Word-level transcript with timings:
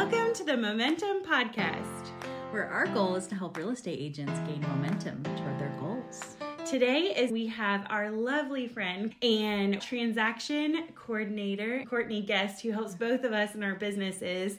Welcome 0.00 0.32
to 0.32 0.44
the 0.44 0.56
Momentum 0.56 1.22
Podcast, 1.24 2.08
where 2.52 2.66
our 2.66 2.86
goal 2.86 3.16
is 3.16 3.26
to 3.26 3.34
help 3.34 3.58
real 3.58 3.68
estate 3.68 3.98
agents 4.00 4.32
gain 4.48 4.62
momentum 4.62 5.22
toward 5.22 5.60
their 5.60 5.76
goals. 5.78 6.36
Today 6.64 7.14
is 7.14 7.30
we 7.30 7.46
have 7.48 7.86
our 7.90 8.10
lovely 8.10 8.66
friend 8.66 9.14
and 9.20 9.78
transaction 9.78 10.84
coordinator, 10.94 11.84
Courtney 11.84 12.22
Guest, 12.22 12.62
who 12.62 12.72
helps 12.72 12.94
both 12.94 13.24
of 13.24 13.34
us 13.34 13.54
in 13.54 13.62
our 13.62 13.74
businesses. 13.74 14.58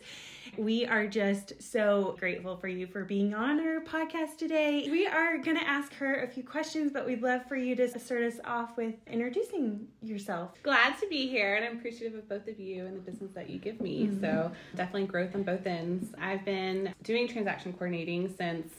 We 0.57 0.85
are 0.85 1.07
just 1.07 1.61
so 1.61 2.15
grateful 2.19 2.57
for 2.57 2.67
you 2.67 2.85
for 2.85 3.05
being 3.05 3.33
on 3.33 3.59
our 3.59 3.81
podcast 3.81 4.37
today. 4.37 4.87
We 4.91 5.07
are 5.07 5.37
going 5.37 5.57
to 5.57 5.67
ask 5.67 5.93
her 5.93 6.23
a 6.23 6.27
few 6.27 6.43
questions, 6.43 6.91
but 6.91 7.05
we'd 7.05 7.21
love 7.21 7.45
for 7.47 7.55
you 7.55 7.75
to 7.77 7.87
start 7.99 8.23
us 8.23 8.39
off 8.43 8.75
with 8.75 8.95
introducing 9.07 9.87
yourself. 10.01 10.51
Glad 10.63 10.97
to 10.99 11.07
be 11.07 11.27
here, 11.27 11.55
and 11.55 11.63
I'm 11.63 11.77
appreciative 11.77 12.17
of 12.17 12.27
both 12.27 12.47
of 12.47 12.59
you 12.59 12.85
and 12.85 12.97
the 12.97 12.99
business 12.99 13.31
that 13.33 13.49
you 13.49 13.59
give 13.59 13.79
me. 13.79 14.07
Mm-hmm. 14.07 14.21
So, 14.21 14.51
definitely 14.75 15.07
growth 15.07 15.35
on 15.35 15.43
both 15.43 15.65
ends. 15.65 16.13
I've 16.19 16.43
been 16.43 16.93
doing 17.03 17.27
transaction 17.27 17.71
coordinating 17.73 18.33
since 18.37 18.73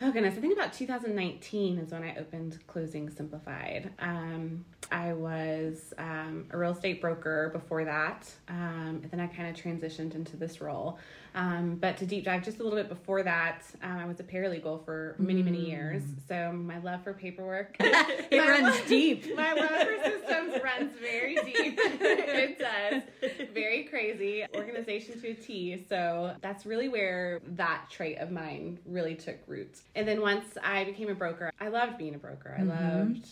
oh 0.00 0.12
goodness, 0.12 0.36
I 0.36 0.40
think 0.40 0.52
about 0.52 0.72
2019 0.72 1.78
is 1.78 1.90
when 1.90 2.02
I 2.02 2.16
opened 2.16 2.58
Closing 2.66 3.10
Simplified. 3.10 3.90
Um, 3.98 4.64
I 4.90 5.12
was 5.12 5.92
um, 5.98 6.46
a 6.50 6.58
real 6.58 6.72
estate 6.72 7.00
broker 7.00 7.50
before 7.52 7.84
that, 7.84 8.30
um, 8.48 9.00
and 9.02 9.10
then 9.10 9.20
I 9.20 9.26
kind 9.26 9.48
of 9.48 9.62
transitioned 9.62 10.14
into 10.14 10.36
this 10.36 10.60
role. 10.60 10.98
Um, 11.34 11.76
but 11.76 11.96
to 11.98 12.06
deep 12.06 12.24
dive 12.24 12.42
just 12.42 12.58
a 12.58 12.62
little 12.62 12.78
bit 12.78 12.88
before 12.88 13.22
that, 13.22 13.62
um, 13.82 13.98
I 13.98 14.06
was 14.06 14.18
a 14.18 14.24
paralegal 14.24 14.84
for 14.84 15.14
many, 15.18 15.42
many 15.42 15.68
years. 15.68 16.02
Mm. 16.02 16.28
So 16.28 16.52
my 16.52 16.78
love 16.78 17.04
for 17.04 17.12
paperwork, 17.12 17.76
it 17.80 18.38
runs 18.38 18.76
love, 18.76 18.86
deep. 18.88 19.24
My 19.36 19.52
love 19.52 19.68
for 19.68 20.04
systems 20.04 20.62
runs 20.62 20.92
very 21.00 21.36
deep. 21.36 21.78
it 21.78 22.58
does. 22.58 23.02
Very 23.54 23.84
crazy. 23.84 24.44
Organization 24.54 25.20
to 25.20 25.28
a 25.28 25.34
T. 25.34 25.84
So 25.88 26.34
that's 26.40 26.66
really 26.66 26.88
where 26.88 27.40
that 27.46 27.84
trait 27.90 28.18
of 28.18 28.30
mine 28.30 28.78
really 28.86 29.14
took 29.14 29.36
root. 29.46 29.78
And 29.98 30.06
then 30.06 30.20
once 30.20 30.46
I 30.62 30.84
became 30.84 31.08
a 31.08 31.14
broker, 31.14 31.50
I 31.60 31.68
loved 31.68 31.98
being 31.98 32.14
a 32.14 32.18
broker. 32.18 32.54
I 32.56 32.62
mm-hmm. 32.62 32.98
loved 32.98 33.26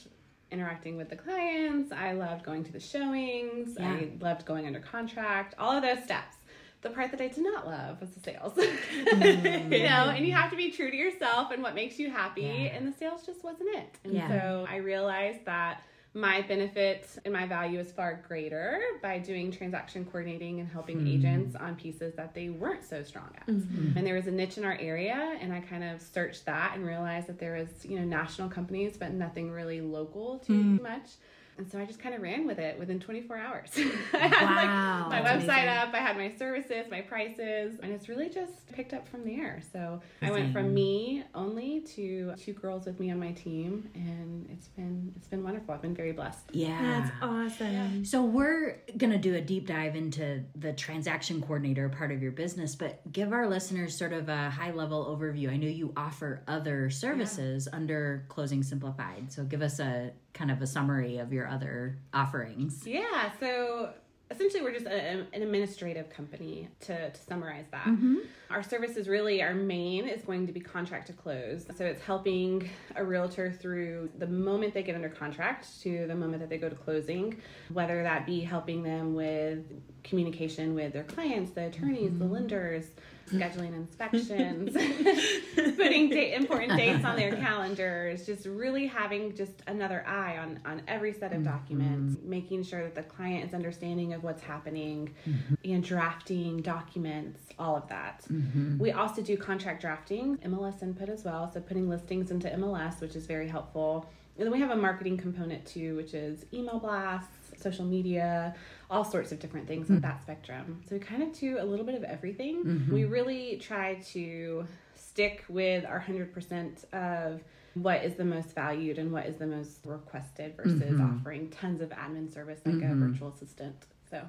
interacting 0.50 0.96
with 0.96 1.08
the 1.08 1.14
clients. 1.14 1.92
I 1.92 2.12
loved 2.12 2.44
going 2.44 2.64
to 2.64 2.72
the 2.72 2.80
showings. 2.80 3.76
Yeah. 3.78 3.92
I 3.92 4.10
loved 4.20 4.44
going 4.46 4.66
under 4.66 4.80
contract, 4.80 5.54
all 5.58 5.70
of 5.76 5.84
those 5.84 6.02
steps. 6.02 6.36
The 6.82 6.90
part 6.90 7.12
that 7.12 7.20
I 7.20 7.28
did 7.28 7.44
not 7.44 7.68
love 7.68 8.00
was 8.00 8.10
the 8.10 8.20
sales. 8.20 8.58
Mm. 9.06 9.72
you 9.72 9.84
know, 9.84 10.10
and 10.10 10.26
you 10.26 10.32
have 10.32 10.50
to 10.50 10.56
be 10.56 10.72
true 10.72 10.90
to 10.90 10.96
yourself 10.96 11.52
and 11.52 11.62
what 11.62 11.74
makes 11.74 11.98
you 11.98 12.10
happy. 12.10 12.42
Yeah. 12.42 12.74
And 12.76 12.92
the 12.92 12.96
sales 12.96 13.24
just 13.24 13.44
wasn't 13.44 13.68
it. 13.76 13.98
And 14.02 14.14
yeah. 14.14 14.28
so 14.28 14.66
I 14.68 14.76
realized 14.76 15.44
that 15.44 15.82
my 16.16 16.40
benefit 16.40 17.06
and 17.26 17.34
my 17.34 17.46
value 17.46 17.78
is 17.78 17.92
far 17.92 18.24
greater 18.26 18.80
by 19.02 19.18
doing 19.18 19.52
transaction 19.52 20.02
coordinating 20.06 20.60
and 20.60 20.68
helping 20.68 20.96
mm-hmm. 20.96 21.08
agents 21.08 21.54
on 21.54 21.76
pieces 21.76 22.14
that 22.14 22.34
they 22.34 22.48
weren't 22.48 22.82
so 22.82 23.02
strong 23.02 23.28
at. 23.36 23.46
Mm-hmm. 23.46 23.98
And 23.98 24.06
there 24.06 24.14
was 24.14 24.26
a 24.26 24.30
niche 24.30 24.56
in 24.56 24.64
our 24.64 24.78
area, 24.80 25.36
and 25.42 25.52
I 25.52 25.60
kind 25.60 25.84
of 25.84 26.00
searched 26.00 26.46
that 26.46 26.72
and 26.74 26.86
realized 26.86 27.26
that 27.26 27.38
there 27.38 27.56
was, 27.56 27.84
you 27.84 27.98
know, 27.98 28.04
national 28.06 28.48
companies, 28.48 28.96
but 28.96 29.12
nothing 29.12 29.50
really 29.50 29.82
local 29.82 30.38
too 30.38 30.54
mm-hmm. 30.54 30.82
much. 30.84 31.10
And 31.58 31.70
so 31.70 31.78
I 31.78 31.84
just 31.84 31.98
kind 31.98 32.14
of 32.14 32.22
ran 32.22 32.46
with 32.46 32.58
it 32.58 32.78
within 32.78 33.00
24 33.00 33.36
hours. 33.36 33.70
I 34.12 34.18
had 34.18 34.46
wow, 34.46 35.08
like 35.08 35.22
my 35.24 35.30
website 35.30 35.62
amazing. 35.62 35.68
up, 35.68 35.94
I 35.94 35.98
had 35.98 36.16
my 36.16 36.32
services, 36.36 36.86
my 36.90 37.00
prices, 37.00 37.78
and 37.82 37.92
it's 37.92 38.08
really 38.08 38.28
just 38.28 38.70
picked 38.72 38.92
up 38.92 39.08
from 39.08 39.24
there. 39.24 39.60
So 39.72 40.00
I 40.22 40.30
went 40.30 40.52
from 40.52 40.74
me 40.74 41.24
only 41.34 41.80
to 41.94 42.34
two 42.36 42.52
girls 42.52 42.86
with 42.86 43.00
me 43.00 43.10
on 43.10 43.18
my 43.18 43.32
team 43.32 43.88
and 43.94 44.48
it's 44.50 44.68
been 44.68 45.12
it's 45.16 45.28
been 45.28 45.42
wonderful. 45.42 45.74
I've 45.74 45.82
been 45.82 45.94
very 45.94 46.12
blessed. 46.12 46.40
Yeah. 46.52 46.80
That's 46.82 47.12
awesome. 47.22 47.72
Yeah. 47.72 48.04
So 48.04 48.22
we're 48.22 48.78
going 48.96 49.12
to 49.12 49.18
do 49.18 49.34
a 49.34 49.40
deep 49.40 49.66
dive 49.66 49.96
into 49.96 50.42
the 50.54 50.72
transaction 50.72 51.40
coordinator 51.40 51.88
part 51.88 52.12
of 52.12 52.22
your 52.22 52.32
business, 52.32 52.74
but 52.74 53.00
give 53.12 53.32
our 53.32 53.48
listeners 53.48 53.96
sort 53.96 54.12
of 54.12 54.28
a 54.28 54.50
high 54.50 54.72
level 54.72 55.04
overview. 55.06 55.50
I 55.50 55.56
know 55.56 55.68
you 55.68 55.92
offer 55.96 56.42
other 56.46 56.90
services 56.90 57.68
yeah. 57.70 57.76
under 57.76 58.24
Closing 58.28 58.62
Simplified. 58.62 59.32
So 59.32 59.44
give 59.44 59.62
us 59.62 59.80
a 59.80 60.12
kind 60.36 60.50
of 60.50 60.60
a 60.60 60.66
summary 60.66 61.18
of 61.18 61.32
your 61.32 61.48
other 61.48 61.98
offerings. 62.12 62.86
Yeah, 62.86 63.32
so 63.40 63.94
essentially 64.30 64.62
we're 64.62 64.72
just 64.72 64.86
a, 64.86 65.24
an 65.32 65.42
administrative 65.42 66.10
company 66.10 66.68
to, 66.80 67.10
to 67.10 67.20
summarize 67.28 67.66
that 67.70 67.84
mm-hmm. 67.84 68.16
our 68.50 68.62
services 68.62 69.08
really 69.08 69.40
our 69.40 69.54
main 69.54 70.08
is 70.08 70.22
going 70.22 70.46
to 70.48 70.52
be 70.52 70.58
contract 70.58 71.06
to 71.06 71.12
close 71.12 71.64
so 71.76 71.84
it's 71.84 72.02
helping 72.02 72.68
a 72.96 73.04
realtor 73.04 73.52
through 73.52 74.10
the 74.18 74.26
moment 74.26 74.74
they 74.74 74.82
get 74.82 74.96
under 74.96 75.08
contract 75.08 75.80
to 75.80 76.08
the 76.08 76.14
moment 76.14 76.40
that 76.40 76.48
they 76.48 76.58
go 76.58 76.68
to 76.68 76.74
closing 76.74 77.40
whether 77.72 78.02
that 78.02 78.26
be 78.26 78.40
helping 78.40 78.82
them 78.82 79.14
with 79.14 79.64
communication 80.02 80.74
with 80.74 80.92
their 80.92 81.04
clients 81.04 81.52
the 81.52 81.66
attorneys 81.66 82.10
mm-hmm. 82.10 82.18
the 82.18 82.24
lenders 82.24 82.86
scheduling 83.26 83.74
inspections, 83.74 84.72
putting 85.76 86.08
date, 86.08 86.34
important 86.34 86.76
dates 86.76 87.04
on 87.04 87.16
their 87.16 87.34
calendars, 87.36 88.24
just 88.26 88.46
really 88.46 88.86
having 88.86 89.34
just 89.34 89.62
another 89.66 90.04
eye 90.06 90.38
on, 90.38 90.60
on 90.64 90.82
every 90.86 91.12
set 91.12 91.32
of 91.32 91.42
documents, 91.42 92.16
mm-hmm. 92.16 92.30
making 92.30 92.62
sure 92.62 92.82
that 92.82 92.94
the 92.94 93.02
client 93.02 93.46
is 93.46 93.54
understanding 93.54 94.12
of 94.12 94.22
what's 94.22 94.42
happening 94.42 95.12
mm-hmm. 95.28 95.54
and 95.64 95.82
drafting 95.82 96.62
documents, 96.62 97.40
all 97.58 97.76
of 97.76 97.88
that. 97.88 98.24
Mm-hmm. 98.30 98.78
We 98.78 98.92
also 98.92 99.22
do 99.22 99.36
contract 99.36 99.80
drafting, 99.80 100.36
MLS 100.38 100.82
input 100.82 101.08
as 101.08 101.24
well, 101.24 101.50
so 101.52 101.60
putting 101.60 101.88
listings 101.88 102.30
into 102.30 102.48
MLS, 102.50 103.00
which 103.00 103.16
is 103.16 103.26
very 103.26 103.48
helpful. 103.48 104.08
And 104.38 104.44
then 104.44 104.52
we 104.52 104.60
have 104.60 104.70
a 104.70 104.76
marketing 104.76 105.16
component 105.16 105.64
too, 105.66 105.96
which 105.96 106.12
is 106.12 106.44
email 106.52 106.78
blasts, 106.78 107.35
social 107.58 107.84
media, 107.84 108.54
all 108.90 109.04
sorts 109.04 109.32
of 109.32 109.38
different 109.38 109.66
things 109.66 109.86
mm-hmm. 109.86 110.00
that 110.00 110.22
spectrum. 110.22 110.82
So 110.88 110.96
we 110.96 111.00
kind 111.00 111.22
of 111.22 111.32
do 111.32 111.58
a 111.60 111.64
little 111.64 111.84
bit 111.84 111.94
of 111.94 112.04
everything. 112.04 112.64
Mm-hmm. 112.64 112.94
We 112.94 113.04
really 113.04 113.56
try 113.56 113.94
to 114.12 114.66
stick 114.94 115.44
with 115.48 115.84
our 115.84 116.00
100% 116.00 116.92
of 116.92 117.42
what 117.74 118.04
is 118.04 118.14
the 118.14 118.24
most 118.24 118.54
valued 118.54 118.98
and 118.98 119.12
what 119.12 119.26
is 119.26 119.36
the 119.36 119.46
most 119.46 119.80
requested 119.84 120.56
versus 120.56 120.80
mm-hmm. 120.80 121.20
offering 121.20 121.50
tons 121.50 121.80
of 121.80 121.90
admin 121.90 122.32
service 122.32 122.60
like 122.64 122.76
a 122.76 122.78
mm-hmm. 122.78 123.12
virtual 123.12 123.28
assistant. 123.28 123.86
So 124.10 124.22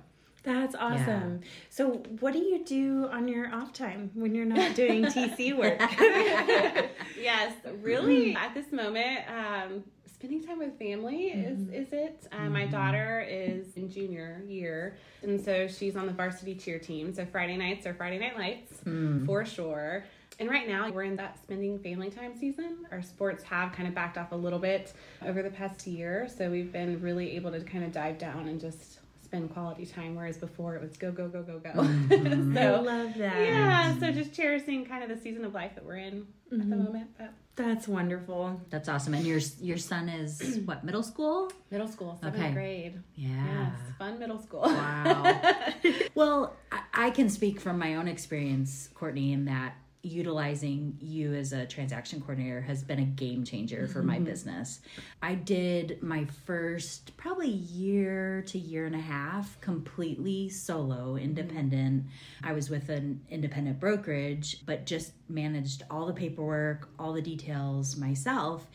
that's 0.43 0.75
awesome. 0.75 1.41
Yeah. 1.41 1.49
So, 1.69 1.89
what 2.21 2.31
do 2.31 2.39
you 2.39 2.63
do 2.63 3.09
on 3.11 3.27
your 3.27 3.53
off 3.53 3.73
time 3.73 4.11
when 4.13 4.33
you're 4.33 4.45
not 4.45 4.75
doing 4.75 5.03
TC 5.03 5.57
work? 5.57 5.79
yes, 7.19 7.53
really, 7.81 8.33
at 8.33 8.53
this 8.53 8.71
moment, 8.71 9.19
um, 9.27 9.83
spending 10.17 10.43
time 10.43 10.59
with 10.59 10.77
family 10.79 11.31
mm-hmm. 11.35 11.73
is 11.73 11.87
is 11.87 11.93
it. 11.93 12.27
Uh, 12.31 12.49
my 12.49 12.61
mm-hmm. 12.61 12.71
daughter 12.71 13.25
is 13.27 13.73
in 13.75 13.89
junior 13.89 14.41
year, 14.47 14.97
and 15.21 15.39
so 15.43 15.67
she's 15.67 15.95
on 15.95 16.07
the 16.07 16.13
varsity 16.13 16.55
cheer 16.55 16.79
team. 16.79 17.13
So 17.13 17.25
Friday 17.25 17.57
nights 17.57 17.85
are 17.85 17.93
Friday 17.93 18.19
Night 18.19 18.37
Lights 18.37 18.81
mm. 18.85 19.25
for 19.25 19.45
sure. 19.45 20.03
And 20.39 20.49
right 20.49 20.67
now, 20.67 20.91
we're 20.91 21.03
in 21.03 21.15
that 21.15 21.41
spending 21.41 21.79
family 21.79 22.11
time 22.11 22.37
season. 22.37 22.85
Our 22.91 23.01
sports 23.01 23.43
have 23.43 23.71
kind 23.71 23.87
of 23.87 23.95
backed 23.95 24.19
off 24.19 24.31
a 24.31 24.35
little 24.35 24.59
bit 24.59 24.93
over 25.25 25.41
the 25.41 25.49
past 25.49 25.87
year. 25.87 26.29
So 26.35 26.51
we've 26.51 26.71
been 26.71 27.01
really 27.01 27.35
able 27.35 27.51
to 27.51 27.61
kind 27.61 27.83
of 27.83 27.91
dive 27.91 28.19
down 28.19 28.47
and 28.47 28.61
just 28.61 28.99
spend 29.27 29.53
quality 29.53 29.85
time, 29.85 30.15
whereas 30.15 30.37
before 30.37 30.75
it 30.77 30.81
was 30.81 30.95
go, 30.95 31.11
go, 31.11 31.27
go, 31.27 31.43
go, 31.43 31.59
go. 31.59 31.69
Mm-hmm. 31.71 32.55
so, 32.55 32.61
I 32.61 32.79
love 32.79 33.13
that. 33.17 33.45
Yeah. 33.45 33.99
So 33.99 34.11
just 34.11 34.33
cherishing 34.33 34.85
kind 34.85 35.03
of 35.03 35.09
the 35.09 35.21
season 35.21 35.43
of 35.43 35.53
life 35.53 35.75
that 35.75 35.85
we're 35.85 35.97
in 35.97 36.13
mm-hmm. 36.21 36.61
at 36.61 36.69
the 36.69 36.75
mm-hmm. 36.75 36.83
moment. 36.85 37.09
But 37.17 37.33
that's 37.57 37.89
wonderful. 37.89 38.61
That's 38.69 38.87
awesome. 38.87 39.15
And 39.15 39.25
your 39.25 39.41
your 39.59 39.77
son 39.77 40.07
is 40.07 40.59
what 40.65 40.85
middle 40.85 41.03
school? 41.03 41.51
Middle 41.69 41.89
school, 41.89 42.17
seventh 42.21 42.41
okay. 42.41 42.53
grade. 42.53 43.03
Yeah, 43.15 43.29
yes, 43.29 43.73
fun 43.99 44.17
middle 44.17 44.39
school. 44.41 44.61
Wow. 44.61 45.41
well, 46.15 46.55
I, 46.71 46.81
I 46.93 47.09
can 47.09 47.29
speak 47.29 47.59
from 47.59 47.77
my 47.77 47.95
own 47.95 48.07
experience, 48.07 48.89
Courtney, 48.93 49.33
in 49.33 49.45
that 49.45 49.75
utilizing 50.03 50.97
you 50.99 51.33
as 51.33 51.53
a 51.53 51.65
transaction 51.65 52.21
coordinator 52.21 52.61
has 52.61 52.83
been 52.83 52.99
a 52.99 53.05
game 53.05 53.43
changer 53.43 53.87
for 53.87 54.01
my 54.01 54.15
mm-hmm. 54.15 54.25
business. 54.25 54.81
I 55.21 55.35
did 55.35 56.01
my 56.01 56.25
first 56.45 57.15
probably 57.17 57.49
year 57.49 58.43
to 58.47 58.57
year 58.57 58.85
and 58.85 58.95
a 58.95 58.99
half 58.99 59.59
completely 59.61 60.49
solo, 60.49 61.15
independent. 61.15 62.05
I 62.43 62.53
was 62.53 62.69
with 62.69 62.89
an 62.89 63.21
independent 63.29 63.79
brokerage, 63.79 64.65
but 64.65 64.85
just 64.85 65.13
managed 65.29 65.83
all 65.89 66.05
the 66.05 66.13
paperwork, 66.13 66.89
all 66.97 67.13
the 67.13 67.21
details 67.21 67.97
myself. 67.97 68.67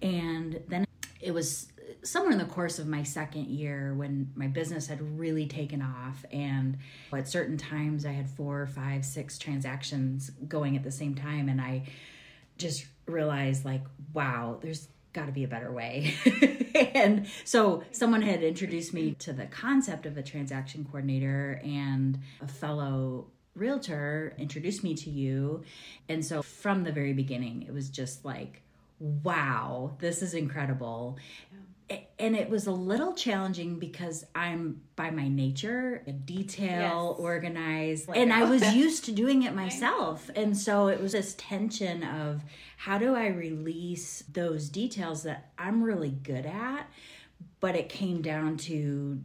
And 0.00 0.60
then 0.68 0.84
it 1.20 1.32
was 1.32 1.71
somewhere 2.02 2.32
in 2.32 2.38
the 2.38 2.44
course 2.44 2.78
of 2.78 2.86
my 2.86 3.02
second 3.02 3.46
year 3.46 3.94
when 3.94 4.30
my 4.34 4.46
business 4.46 4.86
had 4.86 5.00
really 5.18 5.46
taken 5.46 5.80
off 5.80 6.24
and 6.32 6.78
at 7.12 7.28
certain 7.28 7.56
times 7.56 8.04
i 8.04 8.10
had 8.10 8.28
four 8.28 8.66
five 8.66 9.04
six 9.04 9.38
transactions 9.38 10.30
going 10.48 10.76
at 10.76 10.82
the 10.82 10.90
same 10.90 11.14
time 11.14 11.48
and 11.48 11.60
i 11.60 11.82
just 12.58 12.86
realized 13.06 13.64
like 13.64 13.82
wow 14.12 14.58
there's 14.60 14.88
got 15.12 15.26
to 15.26 15.32
be 15.32 15.44
a 15.44 15.48
better 15.48 15.70
way. 15.70 16.14
And 16.94 17.26
so 17.44 17.84
someone 17.90 18.22
had 18.22 18.42
introduced 18.42 18.94
me 18.94 19.12
to 19.20 19.34
the 19.34 19.44
concept 19.44 20.06
of 20.06 20.16
a 20.16 20.22
transaction 20.22 20.84
coordinator 20.84 21.60
and 21.62 22.18
a 22.40 22.48
fellow 22.48 23.26
realtor 23.54 24.34
introduced 24.38 24.82
me 24.82 24.94
to 24.94 25.10
you. 25.10 25.64
And 26.08 26.24
so 26.24 26.40
from 26.40 26.84
the 26.84 26.92
very 26.92 27.12
beginning 27.12 27.64
it 27.68 27.74
was 27.74 27.90
just 27.90 28.24
like 28.24 28.62
wow 28.98 29.92
this 29.98 30.22
is 30.22 30.32
incredible 30.32 31.18
and 32.18 32.36
it 32.36 32.48
was 32.48 32.66
a 32.66 32.72
little 32.72 33.12
challenging 33.14 33.78
because 33.78 34.24
I'm 34.34 34.82
by 34.96 35.10
my 35.10 35.28
nature 35.28 36.02
a 36.06 36.12
detail 36.12 37.10
Yes. 37.16 37.20
organized 37.20 38.08
Like 38.08 38.18
and 38.18 38.32
I 38.32 38.44
was 38.44 38.74
used 38.74 39.04
to 39.06 39.12
doing 39.12 39.42
it 39.42 39.54
myself. 39.54 40.30
And 40.36 40.56
so 40.56 40.88
it 40.88 41.00
was 41.00 41.12
this 41.12 41.34
tension 41.34 42.02
of 42.04 42.42
how 42.76 42.98
do 42.98 43.14
I 43.14 43.28
release 43.28 44.24
those 44.32 44.68
details 44.68 45.22
that 45.24 45.50
I'm 45.58 45.82
really 45.82 46.10
good 46.10 46.46
at 46.46 46.88
but 47.60 47.76
it 47.76 47.88
came 47.88 48.22
down 48.22 48.56
to 48.56 49.20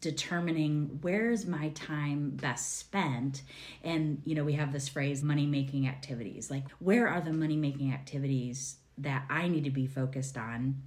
determining 0.00 0.98
where's 1.02 1.46
my 1.46 1.68
time 1.70 2.30
best 2.30 2.78
spent. 2.78 3.42
And 3.82 4.20
you 4.24 4.34
know 4.34 4.44
we 4.44 4.54
have 4.54 4.72
this 4.72 4.88
phrase 4.88 5.22
money 5.22 5.46
making 5.46 5.86
activities. 5.88 6.50
Like 6.50 6.64
where 6.78 7.08
are 7.08 7.20
the 7.20 7.32
money 7.32 7.56
making 7.56 7.92
activities 7.92 8.76
that 8.98 9.24
i 9.28 9.48
need 9.48 9.64
to 9.64 9.70
be 9.70 9.86
focused 9.88 10.36
on 10.38 10.80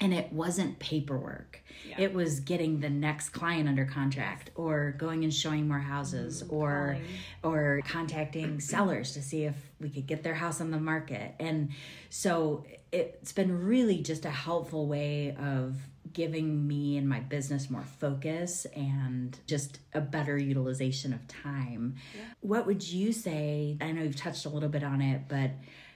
and 0.00 0.14
it 0.14 0.32
wasn't 0.32 0.78
paperwork. 0.78 1.62
Yeah. 1.86 2.00
it 2.00 2.14
was 2.14 2.40
getting 2.40 2.80
the 2.80 2.90
next 2.90 3.30
client 3.30 3.68
under 3.68 3.84
contract 3.84 4.50
or 4.56 4.94
going 4.98 5.22
and 5.22 5.32
showing 5.32 5.68
more 5.68 5.78
houses 5.78 6.42
mm, 6.42 6.52
or 6.52 6.98
or 7.42 7.80
contacting 7.86 8.60
sellers 8.60 9.12
to 9.12 9.22
see 9.22 9.44
if 9.44 9.54
we 9.80 9.88
could 9.88 10.06
get 10.06 10.22
their 10.22 10.34
house 10.34 10.60
on 10.60 10.70
the 10.70 10.80
market. 10.80 11.34
And 11.38 11.70
so 12.10 12.64
it's 12.90 13.32
been 13.32 13.64
really 13.64 14.02
just 14.02 14.24
a 14.24 14.30
helpful 14.30 14.86
way 14.86 15.36
of 15.40 15.76
giving 16.12 16.66
me 16.66 16.96
and 16.96 17.08
my 17.08 17.20
business 17.20 17.70
more 17.70 17.84
focus 18.00 18.66
and 18.74 19.38
just 19.46 19.78
a 19.92 20.00
better 20.00 20.36
utilization 20.36 21.12
of 21.12 21.26
time. 21.28 21.96
What 22.40 22.66
would 22.66 22.82
you 22.82 23.12
say? 23.12 23.76
I 23.80 23.92
know 23.92 24.02
you've 24.02 24.16
touched 24.16 24.46
a 24.46 24.48
little 24.48 24.68
bit 24.68 24.82
on 24.82 25.00
it 25.00 25.22
but 25.28 25.50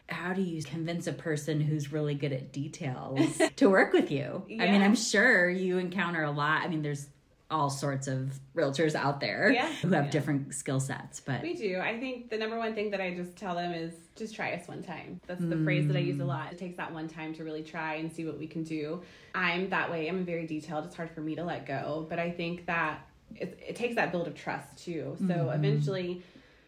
how 0.08 0.32
do 0.32 0.43
you 0.43 0.62
convince 0.62 1.06
a 1.06 1.12
person 1.12 1.60
who's 1.60 1.93
really 1.93 2.14
good 2.14 2.32
at 2.32 2.52
details 2.52 3.40
to 3.56 3.69
work 3.69 3.93
with 3.93 4.10
you? 4.10 4.44
I 4.60 4.70
mean, 4.70 4.82
I'm 4.82 4.96
sure 4.96 5.49
you 5.49 5.78
encounter 5.78 6.22
a 6.22 6.31
lot. 6.31 6.62
I 6.62 6.69
mean, 6.69 6.82
there's 6.82 7.08
all 7.50 7.69
sorts 7.69 8.08
of 8.08 8.40
realtors 8.56 8.94
out 8.94 9.20
there 9.20 9.52
Yeah. 9.52 9.70
who 9.82 9.90
have 9.90 10.06
Yeah. 10.06 10.10
different 10.10 10.54
skill 10.54 10.81
sets, 10.81 11.20
but 11.20 11.43
We 11.43 11.54
do. 11.54 11.78
I 11.78 12.00
think 12.00 12.31
the 12.31 12.38
number 12.38 12.58
one 12.58 12.75
thing 12.75 12.90
that 12.90 13.00
I 13.00 13.14
just 13.14 13.37
tell 13.37 13.54
them 13.54 13.72
is 13.72 13.93
just 14.16 14.34
try 14.34 14.52
us 14.52 14.66
one 14.66 14.82
time. 14.82 15.20
That's 15.26 15.44
the 15.44 15.56
phrase 15.58 15.87
that 15.88 15.96
I 15.96 16.00
use 16.00 16.19
a 16.19 16.22
mm. 16.22 16.28
lot. 16.28 16.52
It 16.52 16.58
takes 16.58 16.76
that 16.78 16.93
one 16.93 17.08
time 17.08 17.34
to 17.34 17.44
really 17.44 17.62
try 17.62 17.96
and 17.96 18.10
see 18.10 18.25
what 18.25 18.38
we 18.38 18.46
can 18.46 18.62
do. 18.64 19.02
I'm 19.34 19.69
that 19.70 19.90
way. 19.90 20.08
I'm 20.08 20.25
very 20.25 20.46
detailed. 20.46 20.87
It's 20.87 20.96
hard 20.96 21.10
for 21.10 21.20
me 21.20 21.34
to 21.34 21.44
let 21.44 21.66
go, 21.66 22.06
but 22.08 22.19
I 22.19 22.31
think 22.31 22.66
that 22.66 23.06
it, 23.34 23.58
it 23.66 23.76
takes 23.76 23.94
that 23.96 24.12
build 24.12 24.26
of 24.26 24.34
trust 24.34 24.78
too. 24.78 25.16
So 25.19 25.25
mm-hmm. 25.25 25.64
eventually, 25.64 26.22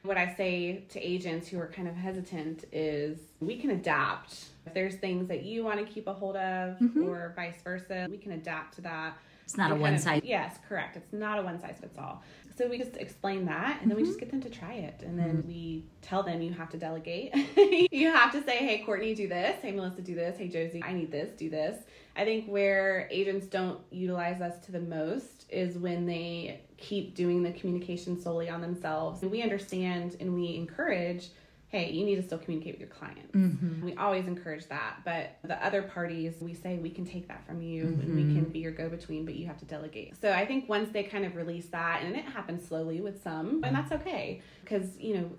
what 0.05 0.19
I 0.19 0.35
say 0.35 0.85
to 0.91 1.01
agents 1.01 1.49
who 1.49 1.59
are 1.59 1.67
kind 1.67 1.89
of 1.89 1.97
hesitant 1.97 2.65
is 2.73 3.19
we 3.41 3.57
can 3.57 3.71
adapt. 3.71 4.47
If 4.67 4.75
there's 4.75 4.97
things 4.97 5.29
that 5.29 5.45
you 5.45 5.65
want 5.65 5.85
to 5.85 5.93
keep 5.93 6.07
a 6.07 6.13
hold 6.13 6.37
of 6.37 6.79
mm-hmm. 6.79 7.05
or 7.05 7.33
vice 7.35 7.61
versa, 7.65 8.07
we 8.11 8.19
can 8.19 8.33
adapt 8.33 8.75
to 8.77 8.83
that. 8.83 9.17
it's 9.43 9.57
not 9.57 9.73
a 9.73 9.75
one 9.75 9.95
of- 9.95 10.01
size. 10.01 10.21
Yes, 10.23 10.59
correct. 10.69 10.97
It's 10.97 11.13
not 11.13 11.39
a 11.39 11.43
one 11.43 11.59
size 11.59 11.77
fits 11.81 11.99
all. 11.99 12.23
So 12.57 12.69
we 12.69 12.79
just 12.79 12.97
explain 12.99 13.47
that, 13.47 13.81
and 13.83 13.91
then 13.91 13.97
we 13.97 14.05
mm-hmm. 14.05 14.11
just 14.11 14.21
get 14.21 14.31
them 14.31 14.41
to 14.43 14.49
try 14.49 14.75
it, 14.75 15.03
and 15.05 15.19
then 15.19 15.39
mm-hmm. 15.39 15.49
we 15.49 15.85
tell 16.03 16.23
them 16.23 16.41
you 16.41 16.53
have 16.53 16.71
to 16.71 16.77
delegate. 16.77 17.35
you 17.91 18.13
have 18.13 18.31
to 18.31 18.45
say, 18.45 18.59
"Hey, 18.59 18.85
Courtney, 18.87 19.13
do 19.13 19.27
this. 19.27 19.61
Hey, 19.61 19.73
Melissa, 19.73 20.03
do 20.03 20.15
this. 20.15 20.39
Hey, 20.39 20.47
Josie, 20.47 20.81
I 20.85 20.93
need 20.93 21.11
this. 21.11 21.33
Do 21.37 21.51
this." 21.51 21.83
I 22.15 22.25
think 22.25 22.47
where 22.47 23.09
agents 23.11 23.47
don't 23.47 23.81
utilize 23.91 24.41
us 24.41 24.65
to 24.67 24.73
the 24.73 24.79
most 24.79 25.47
is 25.49 25.77
when 25.77 26.07
they 26.07 26.61
keep 26.85 27.15
doing 27.15 27.43
the 27.43 27.53
communication 27.53 28.21
solely 28.21 28.49
on 28.49 28.61
themselves. 28.61 29.23
And 29.23 29.31
we 29.31 29.43
understand 29.43 30.17
and 30.21 30.35
we 30.35 30.55
encourage 30.57 31.31
hey, 31.75 31.91
you 31.91 32.05
need 32.05 32.15
to 32.15 32.23
still 32.23 32.39
communicate 32.39 32.75
with 32.75 32.81
your 32.81 32.89
clients. 32.89 33.35
Mm-hmm. 33.35 33.85
We 33.85 33.97
always 33.97 34.29
encourage 34.29 34.69
that. 34.69 34.99
But 35.05 35.39
the 35.43 35.57
other 35.65 35.83
parties, 35.83 36.35
we 36.41 36.55
say 36.55 36.79
we 36.79 36.89
can 36.89 37.05
take 37.05 37.27
that 37.27 37.45
from 37.49 37.61
you 37.63 37.87
and 37.87 38.15
we 38.15 38.23
mm-hmm. 38.23 38.37
can 38.37 38.45
be 38.45 38.61
your 38.61 38.71
go 38.71 38.89
between, 38.89 39.25
but 39.25 39.35
you 39.35 39.49
have 39.49 39.59
to 39.59 39.65
delegate. 39.65 40.15
So 40.21 40.31
I 40.31 40.47
think 40.47 40.69
once 40.69 40.91
they 40.93 41.03
kind 41.03 41.25
of 41.25 41.35
release 41.35 41.67
that, 41.71 42.03
and 42.05 42.15
it 42.15 42.27
happens 42.27 42.65
slowly 42.69 43.01
with 43.01 43.21
some, 43.25 43.49
and 43.49 43.65
mm-hmm. 43.65 43.75
that's 43.75 43.91
okay 43.91 44.41
because, 44.63 44.97
you 45.01 45.17
know, 45.17 45.31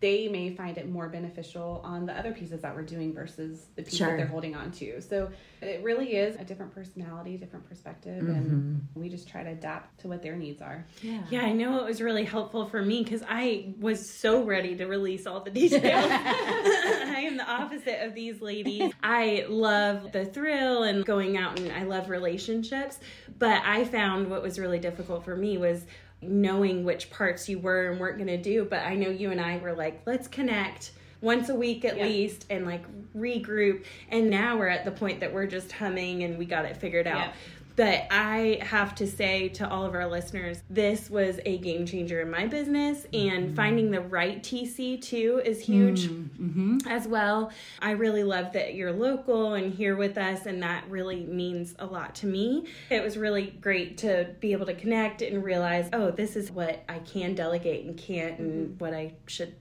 they 0.00 0.28
may 0.28 0.54
find 0.54 0.76
it 0.76 0.88
more 0.88 1.08
beneficial 1.08 1.80
on 1.82 2.04
the 2.04 2.12
other 2.12 2.32
pieces 2.32 2.60
that 2.60 2.74
we're 2.74 2.82
doing 2.82 3.14
versus 3.14 3.66
the 3.76 3.82
piece 3.82 3.96
Sure. 3.96 4.08
that 4.08 4.16
they're 4.16 4.26
holding 4.26 4.54
on 4.54 4.70
to. 4.72 5.00
So 5.00 5.30
it 5.62 5.82
really 5.82 6.16
is 6.16 6.36
a 6.36 6.44
different 6.44 6.74
personality, 6.74 7.36
different 7.38 7.66
perspective, 7.66 8.28
and 8.28 8.46
mm-hmm. 8.46 9.00
we 9.00 9.08
just 9.08 9.28
try 9.28 9.42
to 9.42 9.50
adapt 9.50 10.00
to 10.00 10.08
what 10.08 10.22
their 10.22 10.36
needs 10.36 10.60
are. 10.60 10.86
Yeah. 11.02 11.22
Yeah, 11.30 11.40
I 11.42 11.52
know 11.52 11.78
it 11.78 11.84
was 11.84 12.02
really 12.02 12.24
helpful 12.24 12.66
for 12.66 12.82
me 12.82 13.02
because 13.02 13.22
I 13.26 13.74
was 13.78 14.20
so 14.20 14.42
ready 14.42 14.76
to 14.76 14.84
release 14.86 15.26
all 15.26 15.40
the 15.40 15.50
details. 15.50 15.82
I 15.84 17.22
am 17.26 17.38
the 17.38 17.50
opposite 17.50 18.04
of 18.04 18.14
these 18.14 18.42
ladies. 18.42 18.92
I 19.02 19.46
love 19.48 20.12
the 20.12 20.26
thrill 20.26 20.82
and 20.82 21.06
going 21.06 21.38
out 21.38 21.58
and 21.58 21.72
I 21.72 21.84
love 21.84 22.10
relationships, 22.10 22.98
but 23.38 23.62
I 23.64 23.84
found 23.84 24.28
what 24.28 24.42
was 24.42 24.58
really 24.58 24.78
difficult 24.78 25.24
for 25.24 25.36
me 25.36 25.56
was 25.56 25.86
knowing 26.22 26.84
which 26.84 27.10
parts 27.10 27.48
you 27.48 27.58
were 27.58 27.90
and 27.90 28.00
weren't 28.00 28.16
going 28.16 28.26
to 28.28 28.40
do. 28.40 28.64
But 28.64 28.80
I 28.80 28.94
know 28.94 29.10
you 29.10 29.30
and 29.30 29.40
I 29.40 29.58
were 29.58 29.74
like, 29.74 30.02
let's 30.06 30.28
connect 30.28 30.92
once 31.20 31.48
a 31.48 31.54
week 31.54 31.84
at 31.84 31.96
Yeah. 31.96 32.04
least 32.04 32.46
and 32.50 32.66
like 32.66 32.82
regroup. 33.16 33.84
And 34.10 34.30
now 34.30 34.56
we're 34.58 34.68
at 34.68 34.84
the 34.84 34.90
point 34.90 35.20
that 35.20 35.32
we're 35.32 35.46
just 35.46 35.72
humming 35.72 36.22
and 36.24 36.38
we 36.38 36.44
got 36.46 36.64
it 36.64 36.76
figured 36.76 37.06
out. 37.06 37.18
Yeah. 37.18 37.32
But 37.76 38.06
I 38.10 38.58
have 38.62 38.94
to 38.96 39.06
say 39.06 39.50
to 39.50 39.68
all 39.68 39.84
of 39.84 39.94
our 39.94 40.08
listeners, 40.08 40.62
this 40.70 41.10
was 41.10 41.38
a 41.44 41.58
game 41.58 41.84
changer 41.84 42.22
in 42.22 42.30
my 42.30 42.46
business, 42.46 43.04
and 43.12 43.46
mm-hmm. 43.46 43.54
finding 43.54 43.90
the 43.90 44.00
right 44.00 44.42
TC 44.42 45.00
too 45.00 45.42
is 45.44 45.60
huge 45.60 46.08
mm, 46.08 46.28
mm-hmm. 46.30 46.88
as 46.88 47.06
well. 47.06 47.52
I 47.80 47.90
really 47.90 48.24
love 48.24 48.54
that 48.54 48.74
you're 48.74 48.92
local 48.92 49.54
and 49.54 49.74
here 49.74 49.94
with 49.94 50.16
us, 50.16 50.46
and 50.46 50.62
that 50.62 50.88
really 50.88 51.24
means 51.26 51.74
a 51.78 51.84
lot 51.84 52.14
to 52.16 52.26
me. 52.26 52.66
It 52.88 53.02
was 53.04 53.18
really 53.18 53.50
great 53.60 53.98
to 53.98 54.34
be 54.40 54.52
able 54.52 54.66
to 54.66 54.74
connect 54.74 55.20
and 55.20 55.44
realize, 55.44 55.90
oh, 55.92 56.10
this 56.10 56.34
is 56.34 56.50
what 56.50 56.82
I 56.88 57.00
can 57.00 57.34
delegate 57.34 57.84
and 57.84 57.96
can't, 57.96 58.38
and 58.38 58.68
mm-hmm. 58.68 58.78
what 58.78 58.94
I 58.94 59.12
should 59.26 59.54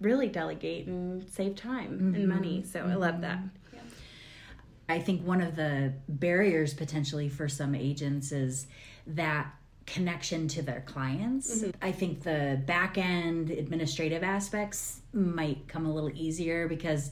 really 0.00 0.28
delegate 0.28 0.86
and 0.86 1.28
save 1.30 1.56
time 1.56 2.14
and 2.14 2.28
money. 2.28 2.62
So 2.62 2.80
I 2.80 2.94
love 2.94 3.22
that. 3.22 3.40
I 4.88 4.98
think 4.98 5.26
one 5.26 5.40
of 5.40 5.56
the 5.56 5.92
barriers 6.08 6.74
potentially 6.74 7.28
for 7.28 7.48
some 7.48 7.74
agents 7.74 8.32
is 8.32 8.66
that 9.06 9.52
connection 9.86 10.48
to 10.48 10.62
their 10.62 10.82
clients. 10.82 11.62
Mm-hmm. 11.62 11.70
I 11.82 11.92
think 11.92 12.22
the 12.22 12.60
back 12.66 12.98
end 12.98 13.50
administrative 13.50 14.22
aspects 14.22 15.00
might 15.12 15.66
come 15.68 15.86
a 15.86 15.92
little 15.92 16.10
easier 16.14 16.68
because 16.68 17.10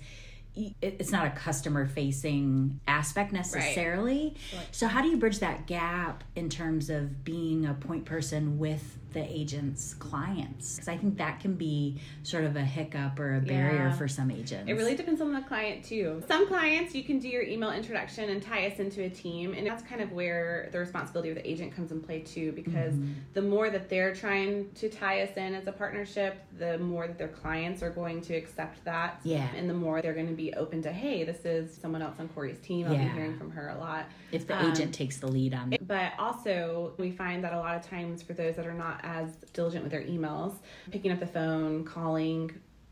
it's 0.81 1.11
not 1.13 1.27
a 1.27 1.31
customer 1.31 1.87
facing 1.87 2.81
aspect 2.89 3.33
necessarily. 3.33 4.35
So, 4.73 4.87
how 4.87 5.03
do 5.03 5.09
you 5.09 5.17
bridge 5.19 5.41
that 5.41 5.67
gap 5.67 6.25
in 6.35 6.49
terms 6.49 6.89
of 6.91 7.25
being 7.25 7.67
a 7.67 7.75
point 7.75 8.05
person 8.07 8.59
with 8.59 8.99
the 9.13 9.23
agent's 9.23 9.95
clients? 9.95 10.75
Because 10.75 10.89
I 10.89 10.97
think 10.97 11.19
that 11.19 11.41
can 11.41 11.55
be 11.55 12.01
sort 12.23 12.45
of 12.45 12.57
a 12.57 12.63
hiccup 12.65 13.19
or 13.19 13.37
a 13.37 13.41
barrier 13.41 13.87
Yeah. 13.89 13.93
for 13.93 14.09
some 14.09 14.31
agents. 14.31 14.69
It 14.69 14.75
really 14.75 14.95
depends 14.95 15.21
on 15.21 15.33
the 15.33 15.41
client 15.43 15.85
too. 15.85 16.23
Some 16.29 16.47
clients 16.47 16.95
you 16.95 17.03
can 17.05 17.19
do 17.19 17.29
your 17.29 17.43
email 17.43 17.71
introduction 17.71 18.29
and 18.31 18.43
tie 18.43 18.67
us 18.67 18.79
into 18.79 19.03
a 19.05 19.09
team, 19.11 19.53
and 19.55 19.67
that's 19.67 19.83
kind 19.83 20.01
of 20.01 20.13
where 20.13 20.69
the 20.73 20.79
responsibility 20.79 21.31
of 21.31 21.37
the 21.37 21.49
agent 21.49 21.75
comes 21.75 21.93
in 21.93 22.01
play 22.01 22.21
too. 22.21 22.53
Because 22.53 22.95
Mm-hmm. 22.95 23.13
the 23.35 23.43
more 23.43 23.69
that 23.71 23.89
they're 23.89 24.15
trying 24.15 24.71
to 24.75 24.89
tie 24.89 25.23
us 25.23 25.37
in 25.37 25.55
as 25.55 25.67
a 25.67 25.73
partnership, 25.73 26.39
the 26.59 26.79
more 26.79 27.07
that 27.07 27.19
their 27.19 27.29
clients 27.29 27.83
are 27.83 27.91
going 27.91 28.21
to 28.23 28.35
accept 28.35 28.85
that. 28.85 29.21
Yeah. 29.25 29.49
and 29.57 29.69
the 29.69 29.75
more 29.75 30.01
they're 30.03 30.15
going 30.15 30.29
to 30.29 30.35
be 30.35 30.46
open 30.55 30.83
to, 30.83 30.93
hey, 30.93 31.25
this 31.25 31.45
is 31.45 31.75
someone 31.77 32.03
else 32.03 32.17
on 32.19 32.29
Corey's 32.29 32.59
team. 32.59 32.87
I'll 32.87 32.93
Yeah. 32.95 33.05
be 33.05 33.09
hearing 33.11 33.37
from 33.39 33.51
her 33.53 33.69
a 33.71 33.79
lot. 33.79 34.07
if 34.33 34.47
the 34.47 34.59
Um, 34.61 34.73
agent 34.73 34.93
takes 34.95 35.19
the 35.19 35.29
lead 35.29 35.55
on 35.55 35.75
But 35.87 36.13
also, 36.19 36.95
we 36.99 37.11
find 37.11 37.43
that 37.45 37.53
a 37.53 37.59
lot 37.59 37.77
of 37.77 37.83
times 37.83 38.23
for 38.23 38.33
those 38.35 38.57
that 38.57 38.67
are 38.67 38.75
not 38.75 39.01
as 39.03 39.37
diligent 39.53 39.83
with 39.85 39.93
their 39.93 40.03
emails, 40.03 40.55
picking 40.91 41.11
up 41.13 41.21
the 41.21 41.27
phone, 41.27 41.85
calling, 41.85 42.51